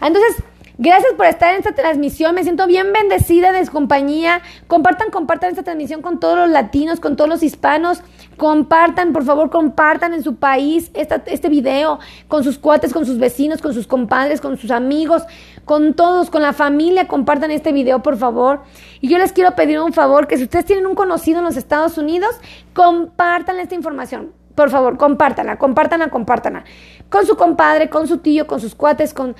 Entonces, 0.00 0.42
Gracias 0.84 1.14
por 1.14 1.26
estar 1.26 1.50
en 1.50 1.58
esta 1.58 1.76
transmisión. 1.76 2.34
Me 2.34 2.42
siento 2.42 2.66
bien 2.66 2.92
bendecida 2.92 3.52
de 3.52 3.64
su 3.64 3.70
compañía. 3.70 4.42
Compartan, 4.66 5.10
compartan 5.12 5.50
esta 5.50 5.62
transmisión 5.62 6.02
con 6.02 6.18
todos 6.18 6.36
los 6.36 6.50
latinos, 6.50 6.98
con 6.98 7.14
todos 7.14 7.30
los 7.30 7.44
hispanos. 7.44 8.02
Compartan, 8.36 9.12
por 9.12 9.24
favor, 9.24 9.48
compartan 9.48 10.12
en 10.12 10.24
su 10.24 10.34
país 10.34 10.90
este 10.94 11.48
video 11.48 12.00
con 12.26 12.42
sus 12.42 12.58
cuates, 12.58 12.92
con 12.92 13.06
sus 13.06 13.20
vecinos, 13.20 13.62
con 13.62 13.74
sus 13.74 13.86
compadres, 13.86 14.40
con 14.40 14.56
sus 14.56 14.72
amigos, 14.72 15.22
con 15.64 15.94
todos, 15.94 16.30
con 16.30 16.42
la 16.42 16.52
familia. 16.52 17.06
Compartan 17.06 17.52
este 17.52 17.70
video, 17.70 18.02
por 18.02 18.16
favor. 18.16 18.62
Y 19.00 19.06
yo 19.06 19.18
les 19.18 19.32
quiero 19.32 19.54
pedir 19.54 19.78
un 19.78 19.92
favor, 19.92 20.26
que 20.26 20.36
si 20.36 20.42
ustedes 20.42 20.64
tienen 20.64 20.88
un 20.88 20.96
conocido 20.96 21.38
en 21.38 21.44
los 21.44 21.56
Estados 21.56 21.96
Unidos, 21.96 22.34
compartan 22.74 23.60
esta 23.60 23.76
información. 23.76 24.32
Por 24.54 24.68
favor, 24.68 24.98
compártanla, 24.98 25.56
compártanla, 25.56 26.08
compártanla. 26.08 26.64
Con 27.08 27.26
su 27.26 27.36
compadre, 27.36 27.88
con 27.88 28.06
su 28.06 28.18
tío, 28.18 28.46
con 28.46 28.60
sus 28.60 28.74
cuates, 28.74 29.14
con 29.14 29.34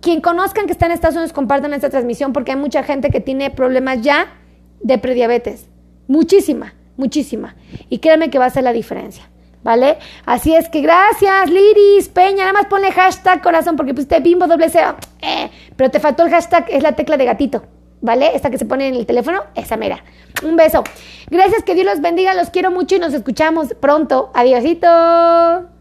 quien 0.00 0.20
conozcan 0.20 0.66
que 0.66 0.72
está 0.72 0.86
en 0.86 0.92
Estados 0.92 1.16
Unidos, 1.16 1.32
compartan 1.32 1.72
esta 1.72 1.90
transmisión 1.90 2.32
porque 2.32 2.52
hay 2.52 2.58
mucha 2.58 2.82
gente 2.82 3.10
que 3.10 3.20
tiene 3.20 3.50
problemas 3.50 4.02
ya 4.02 4.28
de 4.80 4.98
prediabetes. 4.98 5.68
Muchísima, 6.08 6.74
muchísima. 6.96 7.56
Y 7.88 7.98
créanme 7.98 8.30
que 8.30 8.38
va 8.38 8.46
a 8.46 8.50
ser 8.50 8.64
la 8.64 8.72
diferencia. 8.72 9.28
¿Vale? 9.62 9.98
Así 10.24 10.54
es 10.54 10.68
que 10.68 10.80
gracias, 10.80 11.50
Liris, 11.50 12.08
Peña. 12.08 12.44
Nada 12.44 12.52
más 12.52 12.66
ponle 12.66 12.92
hashtag 12.92 13.42
corazón 13.42 13.74
porque 13.74 13.94
pusiste 13.94 14.20
bimbo 14.20 14.46
doble 14.46 14.68
cero. 14.70 14.94
Eh, 15.20 15.50
pero 15.74 15.90
te 15.90 15.98
faltó 15.98 16.24
el 16.24 16.30
hashtag, 16.30 16.66
es 16.68 16.84
la 16.84 16.92
tecla 16.92 17.16
de 17.16 17.24
gatito. 17.24 17.64
¿Vale? 18.00 18.36
Esta 18.36 18.50
que 18.50 18.58
se 18.58 18.66
pone 18.66 18.86
en 18.86 18.94
el 18.94 19.06
teléfono, 19.06 19.42
esa 19.56 19.76
mera. 19.76 20.04
Un 20.44 20.54
beso. 20.54 20.84
Gracias, 21.30 21.64
que 21.64 21.74
Dios 21.74 21.86
los 21.86 22.00
bendiga, 22.00 22.34
los 22.34 22.50
quiero 22.50 22.70
mucho 22.70 22.94
y 22.94 23.00
nos 23.00 23.12
escuchamos 23.12 23.74
pronto. 23.80 24.30
Adiósito. 24.34 25.75